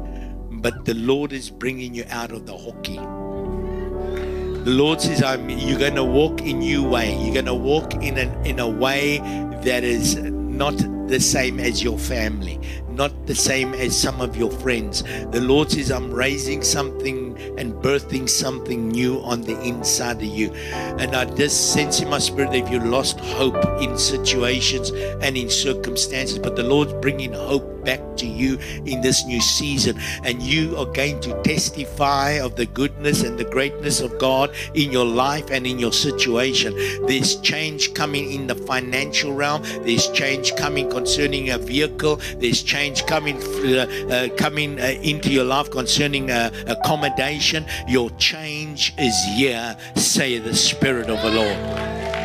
[0.50, 2.96] but the Lord is bringing you out of the hockey.
[2.96, 7.16] The Lord says, I'm, You're going to walk in new way.
[7.18, 9.20] You're going to walk in, an, in a way
[9.64, 10.74] that is not
[11.08, 15.02] the same as your family, not the same as some of your friends.
[15.30, 20.52] The Lord says, I'm raising something and birthing something new on the inside of you.
[20.98, 25.50] And I just sense in my spirit that you lost hope in situations and in
[25.50, 29.98] circumstances, but the Lord's bringing hope back to you in this new season.
[30.24, 34.90] And you are going to testify of the goodness and the greatness of God in
[34.90, 36.74] your life and in your situation.
[37.06, 43.04] There's change coming in the financial realm, there's change coming concerning a vehicle, there's change
[43.06, 47.66] coming, uh, uh, coming uh, into your life concerning uh, accommodation.
[47.88, 51.56] Your change is here, say the Spirit of the Lord.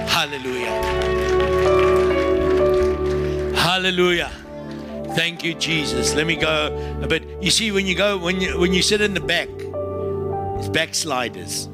[0.07, 0.75] Hallelujah.
[3.55, 4.31] Hallelujah.
[5.15, 6.13] Thank you, Jesus.
[6.13, 7.23] Let me go a bit.
[7.41, 9.49] You see, when you go, when you when you sit in the back,
[10.59, 11.67] it's backsliders.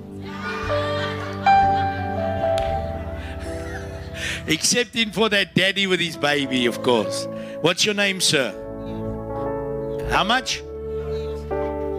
[4.48, 7.28] Excepting for that daddy with his baby, of course.
[7.62, 8.52] What's your name, sir?
[10.12, 10.62] How much?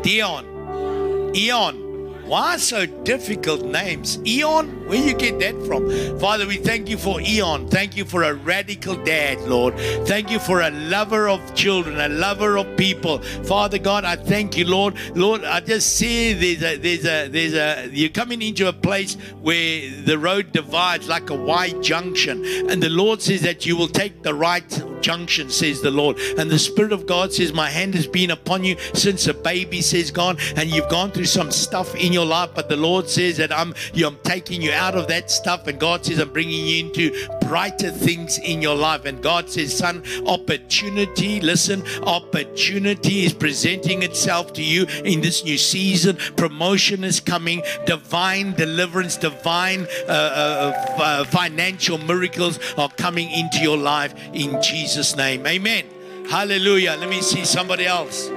[0.03, 1.33] Dion.
[1.35, 1.86] Eon.
[2.27, 4.19] Why so difficult names?
[4.27, 6.19] Eon, where you get that from?
[6.19, 7.69] Father, we thank you for Eon.
[7.69, 9.79] Thank you for a radical dad, Lord.
[10.07, 13.21] Thank you for a lover of children, a lover of people.
[13.45, 14.97] Father God, I thank you, Lord.
[15.15, 19.15] Lord, I just see there's a there's a there's a you're coming into a place
[19.41, 22.45] where the road divides like a wide junction.
[22.69, 24.69] And the Lord says that you will take the right
[25.01, 26.19] junction, says the Lord.
[26.39, 29.81] And the Spirit of God says, My hand has been upon you since a baby,
[29.81, 33.37] says God, and you've gone through some stuff in your life, but the Lord says
[33.39, 33.75] that I'm,
[34.05, 37.91] I'm taking you out of that stuff, and God says, I'm bringing you into brighter
[37.91, 39.05] things in your life.
[39.05, 45.59] And God says, Son, opportunity, listen, opportunity is presenting itself to you in this new
[45.59, 46.17] season.
[46.37, 53.77] Promotion is coming, divine deliverance, divine uh, uh, uh, financial miracles are coming into your
[53.77, 54.86] life in Jesus'
[55.17, 55.47] name.
[55.47, 55.85] Amen.
[56.29, 56.97] Hallelujah.
[56.99, 58.29] Let me see somebody else.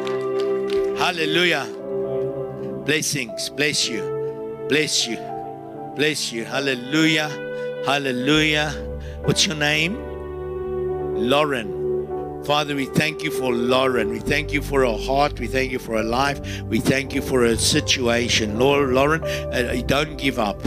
[0.99, 1.65] Hallelujah.
[2.85, 3.49] Blessings.
[3.49, 4.65] Bless you.
[4.67, 5.17] Bless you.
[5.95, 6.45] Bless you.
[6.45, 7.30] Hallelujah.
[7.85, 8.71] Hallelujah.
[9.23, 9.97] What's your name?
[11.15, 11.78] Lauren.
[12.45, 14.10] Father, we thank you for Lauren.
[14.10, 15.40] We thank you for her heart.
[15.40, 16.61] We thank you for her life.
[16.64, 18.57] We thank you for her situation.
[18.57, 20.60] Lord, Lauren, uh, don't give up.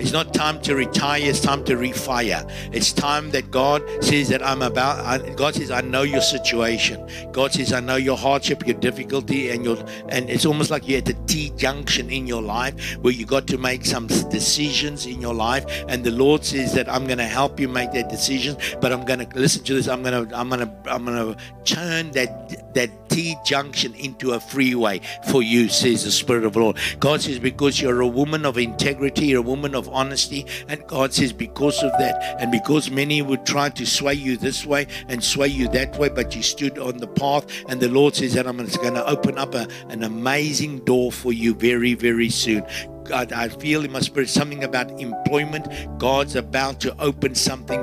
[0.00, 2.50] It's not time to retire, it's time to refire.
[2.72, 7.06] It's time that God says that I'm about God says I know your situation.
[7.32, 9.76] God says I know your hardship, your difficulty and your
[10.08, 13.46] and it's almost like you're at a T junction in your life where you got
[13.48, 17.24] to make some decisions in your life and the Lord says that I'm going to
[17.24, 19.86] help you make that decision, but I'm going to listen to this.
[19.86, 21.19] I'm going to I'm going to I'm going to
[21.64, 26.60] turn that that T junction into a freeway for you, says the Spirit of the
[26.60, 26.78] Lord.
[27.00, 30.46] God says, because you're a woman of integrity, you're a woman of honesty.
[30.68, 34.64] And God says, because of that, and because many would try to sway you this
[34.64, 37.46] way and sway you that way, but you stood on the path.
[37.68, 41.32] And the Lord says that I'm going to open up a, an amazing door for
[41.32, 42.64] you very, very soon.
[43.04, 45.66] God, I feel in my spirit something about employment.
[45.98, 47.80] God's about to open something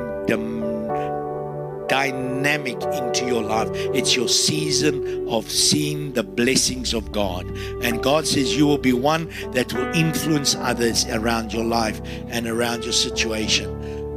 [1.88, 3.70] dynamic into your life.
[3.94, 7.46] It's your season of seeing the blessings of God.
[7.84, 12.48] And God says you will be one that will influence others around your life and
[12.48, 13.70] around your situation.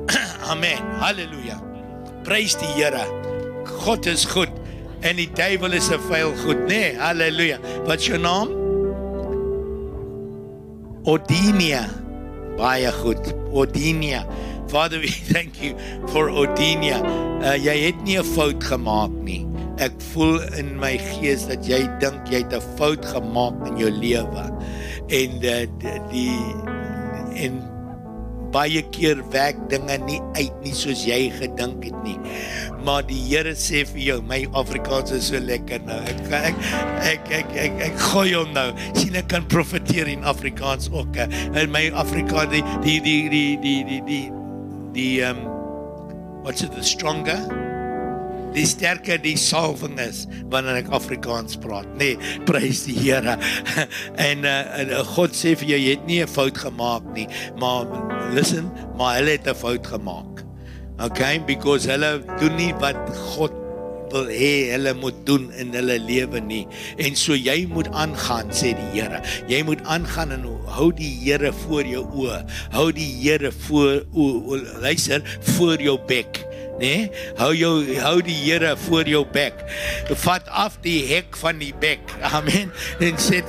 [0.44, 0.78] Amen.
[0.98, 1.62] Hallelujah.
[2.24, 2.90] Praise the Here.
[3.84, 4.50] God is goed
[5.00, 6.66] en die is 'n vuil goed, nê?
[6.66, 7.58] Nee, hallelujah.
[7.86, 8.48] Wat's jou naam?
[11.04, 11.88] Odinia.
[12.56, 13.34] Baie goed.
[13.52, 14.26] Odinia.
[14.70, 15.74] Father, we thank you
[16.14, 17.02] for Odinia.
[17.42, 19.42] Uh, jy het nie 'n fout gemaak nie.
[19.82, 23.90] Ek voel in my gees dat jy dink jy het 'n fout gemaak in jou
[23.90, 24.46] lewe.
[25.10, 25.66] En uh,
[26.12, 26.38] die
[27.34, 27.58] en
[28.54, 32.18] baie keer werk dinge nie uit nie soos jy gedink het nie.
[32.86, 35.98] Maar die Here sê vir jou, my Afrikaans is so lekker nou.
[36.06, 36.58] Ek ek
[37.02, 38.70] ek ek ek, ek gooi hom nou.
[38.94, 41.16] sien ek kan profeteer in Afrikaans ook.
[41.54, 44.39] In my Afrikaans die die die die die die die
[44.94, 45.44] die um
[46.42, 47.38] what's it the stronger?
[48.54, 51.86] Die sterker die salwing is wanneer ek Afrikaans praat.
[52.00, 53.36] Nê nee, prys die Here.
[54.30, 57.28] En uh, God sê vir jou jy het nie 'n fout gemaak nie
[57.60, 57.86] maar
[58.34, 60.44] listen maar hulle het 'n fout gemaak
[61.00, 62.98] okay because hulle doen nie wat
[63.32, 63.59] God
[64.12, 66.64] wil hê hulle moet doen in hulle lewe nie.
[66.98, 69.22] En so jy moet aangaan sê die Here.
[69.50, 70.46] Jy moet aangaan en
[70.76, 72.42] hou die Here voor jou oë.
[72.74, 75.24] Hou die Here voor o, o, luister
[75.54, 76.44] voor jou bek.
[76.80, 79.58] Nee, hou jou hou die Here voor jou bek.
[80.22, 82.00] Vat af die hek van die bek.
[82.32, 82.72] Amen.
[83.04, 83.42] En sê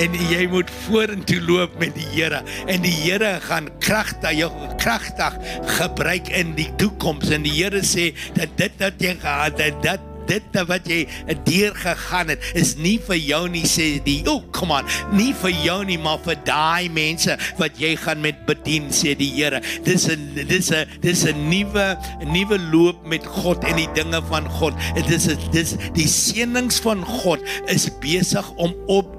[0.00, 4.50] en jy moet vorentoe loop met die Here en die Here gaan kragtig jou
[4.80, 5.36] kragtig
[5.76, 10.09] gebruik in die toekoms en die Here sê dat dit wat jy gehad het dat
[10.30, 11.02] dit wat jy
[11.46, 15.54] deur gegaan het is nie vir jou nie sê die oh come on nie vir
[15.64, 19.60] jou nie maar vir daai mense wat jy gaan met bedien sê die Here.
[19.84, 21.96] Dis 'n dis 'n dis 'n nuwe
[22.26, 24.74] nuwe loop met God en die dinge van God.
[24.94, 29.16] Dit is dis die seënings van God is besig om op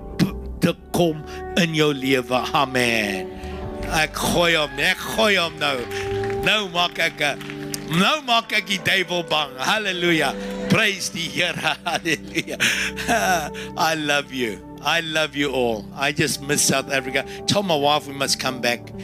[0.62, 1.24] te kom
[1.56, 2.42] in jou lewe.
[2.54, 3.28] Amen.
[3.92, 5.78] Ek gooi hom ek gooi hom nou.
[6.46, 7.22] Nou maak ek
[7.92, 10.34] nou maak ek die duiwel bang haleluja
[10.72, 12.60] praise die Here haleluja
[13.92, 15.86] i love you I love you all.
[15.96, 17.24] I just miss South Africa.
[17.46, 18.92] Tell my wife we must come back.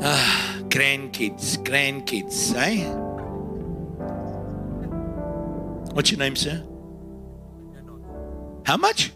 [0.00, 2.86] Ah, grandkids, grandkids, eh?
[5.92, 6.62] What's your name, sir?
[8.64, 9.10] How much?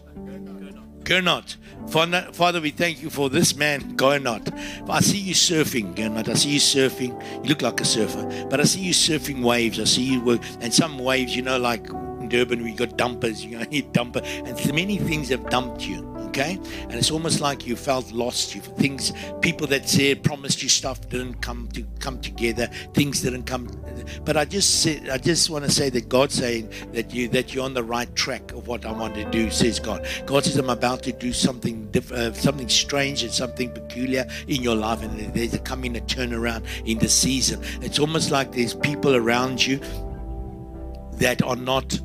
[1.05, 1.55] Gernot.
[1.87, 4.51] Father, we thank you for this man, Gernot.
[4.89, 6.27] I see you surfing, Gernot.
[6.27, 7.43] I see you surfing.
[7.43, 9.79] You look like a surfer, but I see you surfing waves.
[9.79, 13.43] I see you work, and some waves, you know, like in Durban, we got dumpers.
[13.45, 16.59] You know, you dumper, and many things have dumped you okay?
[16.81, 18.55] And it's almost like you felt lost.
[18.55, 22.67] You things, people that said promised you stuff didn't come to come together.
[22.93, 23.69] Things didn't come.
[24.25, 27.53] But I just said, I just want to say that God's saying that you that
[27.53, 29.51] you're on the right track of what I want to do.
[29.51, 30.05] Says God.
[30.25, 34.61] God says I'm about to do something different, uh, something strange and something peculiar in
[34.61, 37.61] your life, and there's a coming a turnaround in the season.
[37.81, 39.79] It's almost like there's people around you
[41.17, 41.99] that are not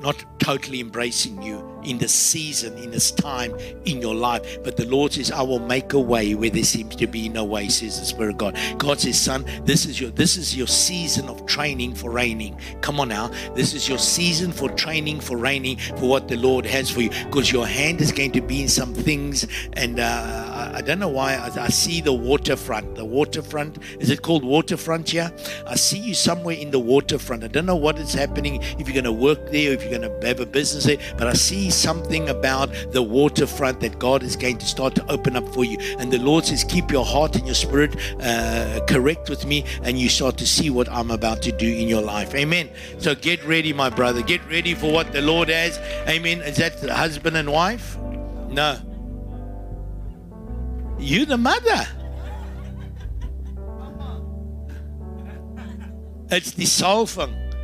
[0.00, 4.62] not totally embracing you in this season, in this time in your life.
[4.62, 7.44] But the Lord says, I will make a way where there seems to be no
[7.44, 8.58] way, says the Spirit of God.
[8.78, 12.58] God says, Son, this is your this is your season of training for reigning.
[12.80, 13.28] Come on now.
[13.54, 17.10] This is your season for training for reigning for what the Lord has for you.
[17.24, 19.46] Because your hand is going to be in some things.
[19.74, 22.94] And uh, I, don't know why I, I see the waterfront.
[22.94, 25.32] The waterfront, is it called waterfront here?
[25.66, 27.44] I see you somewhere in the waterfront.
[27.44, 30.20] I don't know what is happening, if you're going to work there, if you're going
[30.20, 34.36] to have a business there, but I see something about the waterfront that God is
[34.36, 35.78] going to start to open up for you.
[35.98, 39.98] And the Lord says, Keep your heart and your spirit uh, correct with me, and
[39.98, 42.34] you start to see what I'm about to do in your life.
[42.34, 42.70] Amen.
[42.98, 44.22] So get ready, my brother.
[44.22, 45.78] Get ready for what the Lord has.
[46.08, 46.40] Amen.
[46.42, 47.98] Is that the husband and wife?
[48.48, 48.78] No.
[50.98, 51.86] You, the mother.
[56.30, 57.06] It's the soul.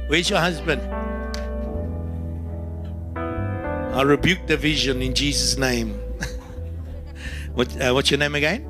[0.08, 0.82] Where's your husband?
[3.98, 5.88] I rebuke the vision in Jesus' name.
[7.54, 8.64] what, uh, what's your name again?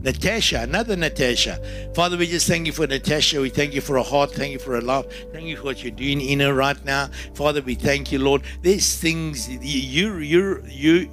[0.00, 1.92] Natasha, another Natasha.
[1.94, 3.42] Father, we just thank you for Natasha.
[3.42, 4.32] We thank you for her heart.
[4.32, 5.12] Thank you for her love.
[5.34, 7.10] Thank you for what you're doing in her right now.
[7.34, 8.40] Father, we thank you, Lord.
[8.62, 11.10] There's things you you you, you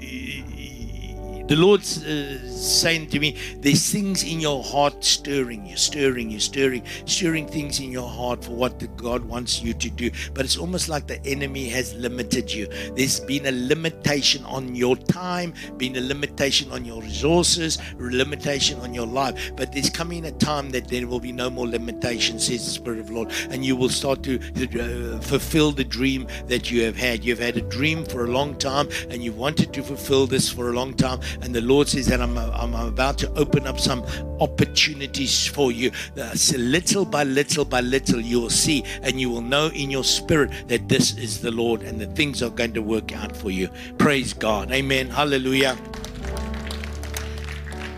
[1.48, 6.40] the Lord's uh, saying to me, there's things in your heart stirring you, stirring you,
[6.40, 10.10] stirring, stirring things in your heart for what the God wants you to do.
[10.34, 12.68] But it's almost like the enemy has limited you.
[12.96, 18.94] There's been a limitation on your time, been a limitation on your resources, limitation on
[18.94, 19.52] your life.
[19.56, 23.00] But there's coming a time that there will be no more limitation, says the Spirit
[23.00, 26.96] of the Lord, and you will start to uh, fulfill the dream that you have
[26.96, 27.24] had.
[27.24, 30.70] You've had a dream for a long time, and you've wanted to fulfill this for
[30.70, 34.04] a long time and the Lord says that I'm, I'm about to open up some
[34.40, 35.92] opportunities for you.
[36.34, 40.04] So little by little by little, you will see and you will know in your
[40.04, 43.52] spirit that this is the Lord and the things are going to work out for
[43.52, 43.70] you.
[43.98, 44.72] Praise God.
[44.72, 45.10] Amen.
[45.10, 45.78] Hallelujah.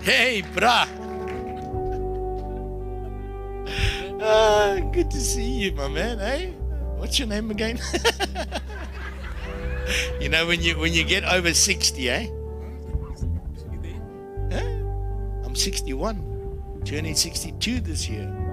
[0.01, 0.88] Hey, brah.
[4.19, 6.18] Ah, good to see you, my man.
[6.18, 6.53] Hey,
[6.97, 7.80] what's your name again?
[10.19, 12.27] you know when you when you get over sixty, eh?
[15.58, 18.34] 61, turning 62 this year.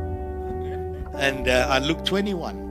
[1.14, 2.64] And uh, I look 21.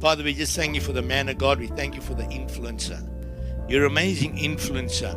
[0.00, 1.60] Father, we just thank you for the man of God.
[1.60, 3.08] We thank you for the influencer.
[3.68, 5.14] You're an amazing influencer.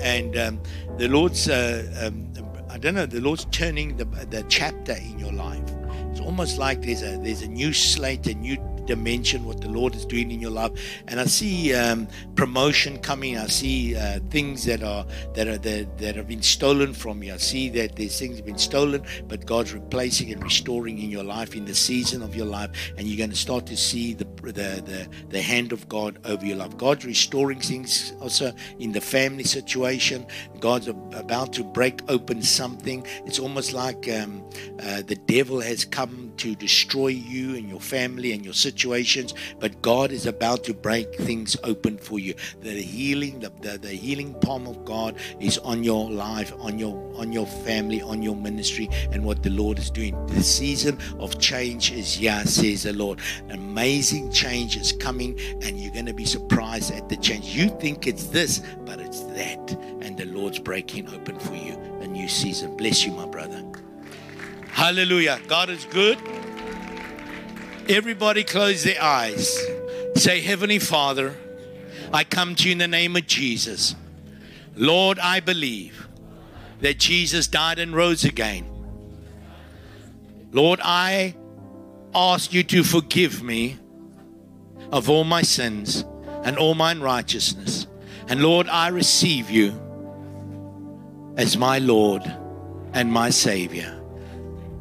[0.00, 0.60] And um,
[0.96, 2.32] the Lord's, uh, um,
[2.70, 5.62] I don't know, the Lord's turning the, the chapter in your life.
[6.10, 8.56] It's almost like there's a there's a new slate, a new
[8.88, 10.72] dimension what the Lord is doing in your life.
[11.06, 13.38] And I see um, promotion coming.
[13.38, 17.34] I see uh, things that are that are that, that have been stolen from you.
[17.34, 21.22] I see that these things have been stolen, but God's replacing and restoring in your
[21.22, 24.24] life in the season of your life, and you're going to start to see the
[24.42, 26.76] the the, the hand of God over your life.
[26.76, 30.26] God's restoring things also in the family situation.
[30.60, 33.06] God's about to break open something.
[33.26, 34.48] It's almost like um,
[34.82, 39.80] uh, the devil has come to destroy you and your family and your situations, but
[39.82, 42.34] God is about to break things open for you.
[42.60, 47.08] The healing, the, the, the healing palm of God is on your life, on your
[47.16, 50.14] on your family, on your ministry, and what the Lord is doing.
[50.26, 53.20] The season of change is here, says the Lord.
[53.50, 57.46] Amazing change is coming, and you're going to be surprised at the change.
[57.46, 62.06] You think it's this, but it's that, and the Lord's breaking open for you a
[62.06, 62.76] new season.
[62.76, 63.67] Bless you, my brother.
[64.78, 65.40] Hallelujah.
[65.48, 66.18] God is good.
[67.88, 69.60] Everybody close their eyes.
[70.14, 71.34] Say, Heavenly Father,
[72.12, 73.96] I come to you in the name of Jesus.
[74.76, 76.06] Lord, I believe
[76.80, 78.66] that Jesus died and rose again.
[80.52, 81.34] Lord, I
[82.14, 83.78] ask you to forgive me
[84.92, 86.04] of all my sins
[86.44, 87.88] and all my unrighteousness.
[88.28, 89.72] And Lord, I receive you
[91.36, 92.22] as my Lord
[92.92, 93.97] and my Savior.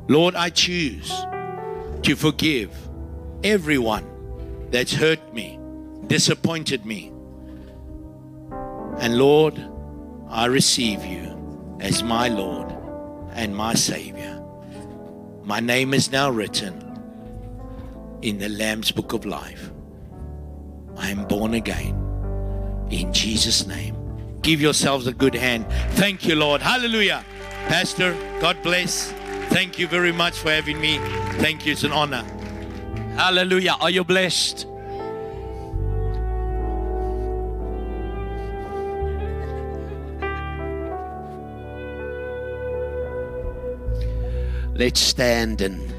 [0.08, 1.10] Lord, I choose
[2.04, 2.72] to forgive
[3.44, 4.06] everyone
[4.72, 5.60] that's hurt me,
[6.08, 7.12] disappointed me.
[9.00, 9.62] And Lord,
[10.30, 12.74] I receive you as my Lord
[13.34, 14.42] and my Savior.
[15.44, 16.84] My name is now written
[18.22, 19.72] in the Lamb's Book of Life.
[20.98, 21.96] I am born again
[22.90, 23.96] in Jesus' name.
[24.42, 25.66] Give yourselves a good hand.
[25.92, 26.62] Thank you, Lord.
[26.62, 27.24] Hallelujah.
[27.68, 29.14] Pastor, God bless.
[29.50, 31.00] Thank you very much for having me.
[31.40, 31.72] Thank you.
[31.72, 32.24] It's an honor.
[33.16, 33.76] Hallelujah.
[33.80, 34.68] Are you blessed?
[44.76, 45.92] Let's stand and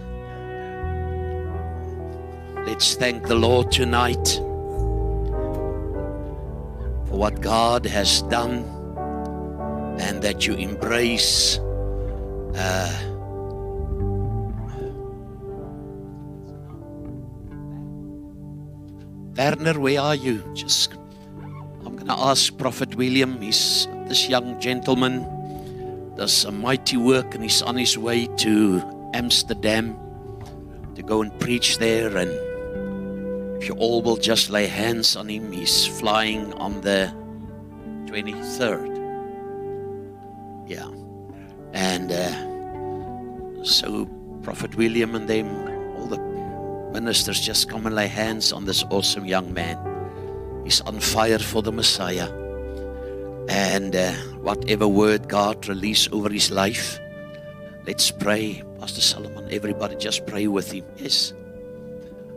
[2.64, 4.28] let's thank the Lord tonight
[7.08, 8.62] for what God has done
[9.98, 11.58] and that you embrace
[12.54, 13.07] uh,
[19.38, 20.42] Werner, where are you?
[20.52, 20.94] Just,
[21.86, 23.40] I'm going to ask Prophet William.
[23.40, 25.22] He's this young gentleman
[26.16, 28.82] does a mighty work, and he's on his way to
[29.14, 29.96] Amsterdam
[30.96, 32.16] to go and preach there.
[32.16, 32.32] And
[33.62, 37.14] if you all will just lay hands on him, he's flying on the
[38.06, 38.90] 23rd.
[40.66, 40.90] Yeah,
[41.74, 44.06] and uh, so
[44.42, 45.67] Prophet William and them
[46.92, 49.78] ministers just come and lay hands on this awesome young man.
[50.64, 52.28] He's on fire for the Messiah.
[53.48, 54.12] And uh,
[54.42, 56.98] whatever word God release over his life,
[57.86, 58.62] let's pray.
[58.78, 60.84] Pastor Solomon, everybody just pray with him.
[60.96, 61.32] Yes.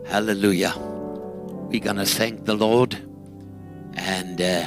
[0.06, 0.74] Hallelujah.
[0.78, 2.96] We're going to thank the Lord
[3.94, 4.64] and uh,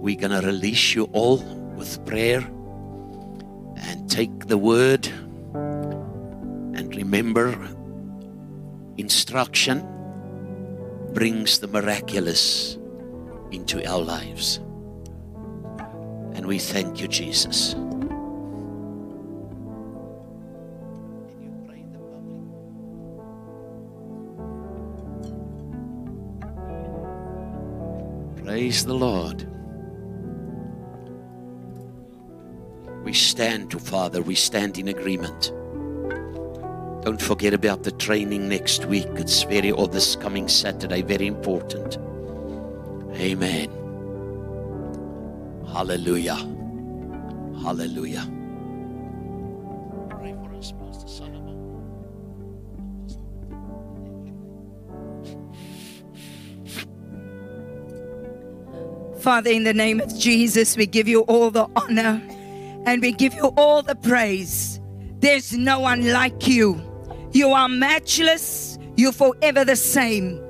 [0.00, 1.38] we're going to release you all
[1.76, 2.40] with prayer
[3.76, 5.06] and take the word
[5.54, 7.52] and remember
[8.98, 9.86] instruction
[11.14, 12.76] brings the miraculous
[13.50, 14.58] into our lives.
[16.34, 17.74] And we thank you, Jesus.
[28.44, 29.46] Praise the Lord.
[33.04, 35.52] We stand to Father, we stand in agreement.
[37.02, 39.06] Don't forget about the training next week.
[39.14, 41.96] It's very, or this coming Saturday, very important.
[43.14, 43.70] Amen.
[45.72, 46.36] Hallelujah.
[47.62, 48.26] Hallelujah.
[50.10, 51.56] Pray for us, Pastor Solomon.
[59.20, 62.22] Father, in the name of Jesus, we give you all the honor
[62.86, 64.80] and we give you all the praise.
[65.20, 66.87] There's no one like you.
[67.32, 68.78] You are matchless.
[68.96, 70.40] You're forever the same.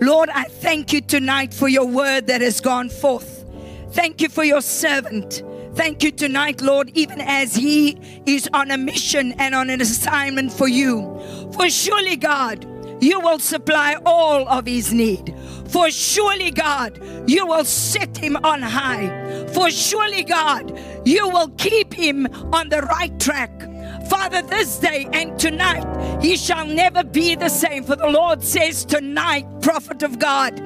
[0.00, 3.44] Lord, I thank you tonight for your word that has gone forth.
[3.92, 5.42] Thank you for your servant.
[5.74, 10.52] Thank you tonight, Lord, even as he is on a mission and on an assignment
[10.52, 11.20] for you.
[11.52, 12.66] For surely, God,
[13.02, 15.34] you will supply all of his need.
[15.68, 19.46] For surely, God, you will set him on high.
[19.54, 23.50] For surely, God, you will keep him on the right track.
[24.10, 25.86] Father, this day and tonight,
[26.20, 27.84] he shall never be the same.
[27.84, 30.56] For the Lord says tonight, prophet of God,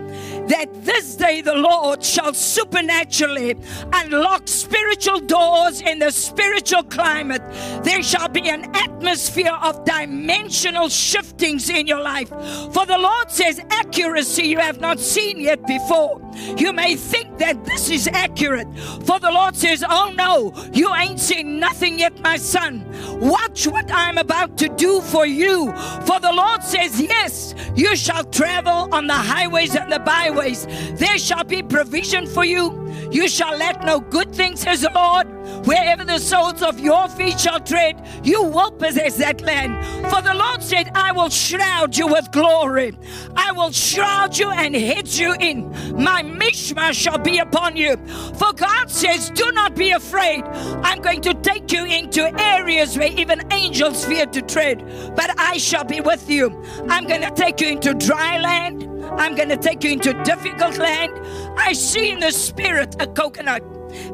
[0.48, 3.54] that this day the Lord shall supernaturally
[3.92, 7.42] unlock spiritual doors in the spiritual climate.
[7.84, 12.30] There shall be an atmosphere of dimensional shiftings in your life.
[12.72, 16.23] For the Lord says, accuracy you have not seen yet before.
[16.56, 18.68] You may think that this is accurate.
[19.04, 22.84] For the Lord says, Oh no, you ain't seen nothing yet, my son.
[23.20, 25.72] Watch what I'm about to do for you.
[26.06, 30.66] For the Lord says, Yes, you shall travel on the highways and the byways.
[30.94, 32.83] There shall be provision for you.
[33.10, 35.26] You shall let no good thing, says the Lord.
[35.66, 39.84] Wherever the soles of your feet shall tread, you will possess that land.
[40.10, 42.96] For the Lord said, I will shroud you with glory.
[43.36, 45.70] I will shroud you and hedge you in.
[46.02, 47.96] My mishma shall be upon you.
[48.34, 50.44] For God says, Do not be afraid.
[50.82, 54.84] I'm going to take you into areas where even angels fear to tread,
[55.16, 56.62] but I shall be with you.
[56.88, 58.90] I'm going to take you into dry land.
[59.12, 61.12] I'm going to take you into difficult land.
[61.58, 63.62] I see in the spirit a coconut.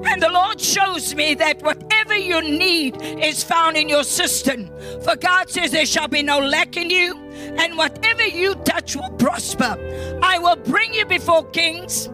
[0.05, 4.71] And the Lord shows me that whatever you need is found in your cistern.
[5.03, 7.17] For God says there shall be no lack in you,
[7.59, 9.77] and whatever you touch will prosper.
[10.23, 12.09] I will bring you before kings.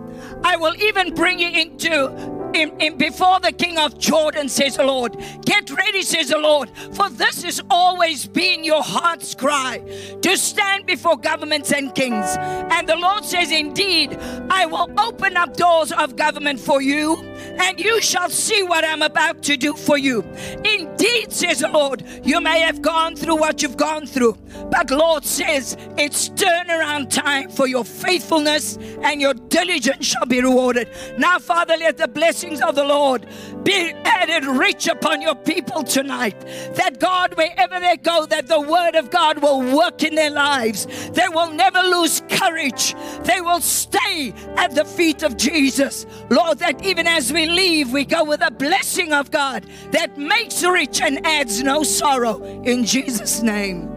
[0.44, 4.84] I will even bring you into in, in, before the king of Jordan, says the
[4.84, 5.16] Lord.
[5.44, 9.78] Get ready, says the Lord, for this has always been your heart's cry
[10.22, 12.36] to stand before governments and kings.
[12.38, 14.18] And the Lord says, Indeed,
[14.50, 19.02] I will open up doors of government for you, and you shall see what I'm
[19.02, 20.22] about to do for you.
[20.64, 24.36] Indeed, says the Lord, you may have gone through what you've gone through,
[24.70, 30.88] but Lord says it's turnaround time for your faithfulness and your diligence shall be rewarded.
[31.18, 33.26] Now, Father, let the blessings of the Lord
[33.62, 36.38] be added rich upon your people tonight.
[36.74, 40.86] That God, wherever they go, that the word of God will work in their lives.
[41.10, 42.94] They will never lose courage.
[43.24, 46.06] They will stay at the feet of Jesus.
[46.30, 50.62] Lord, that even as we leave, we go with a blessing of God that makes
[50.62, 52.40] rich and adds no sorrow.
[52.62, 53.95] In Jesus' name.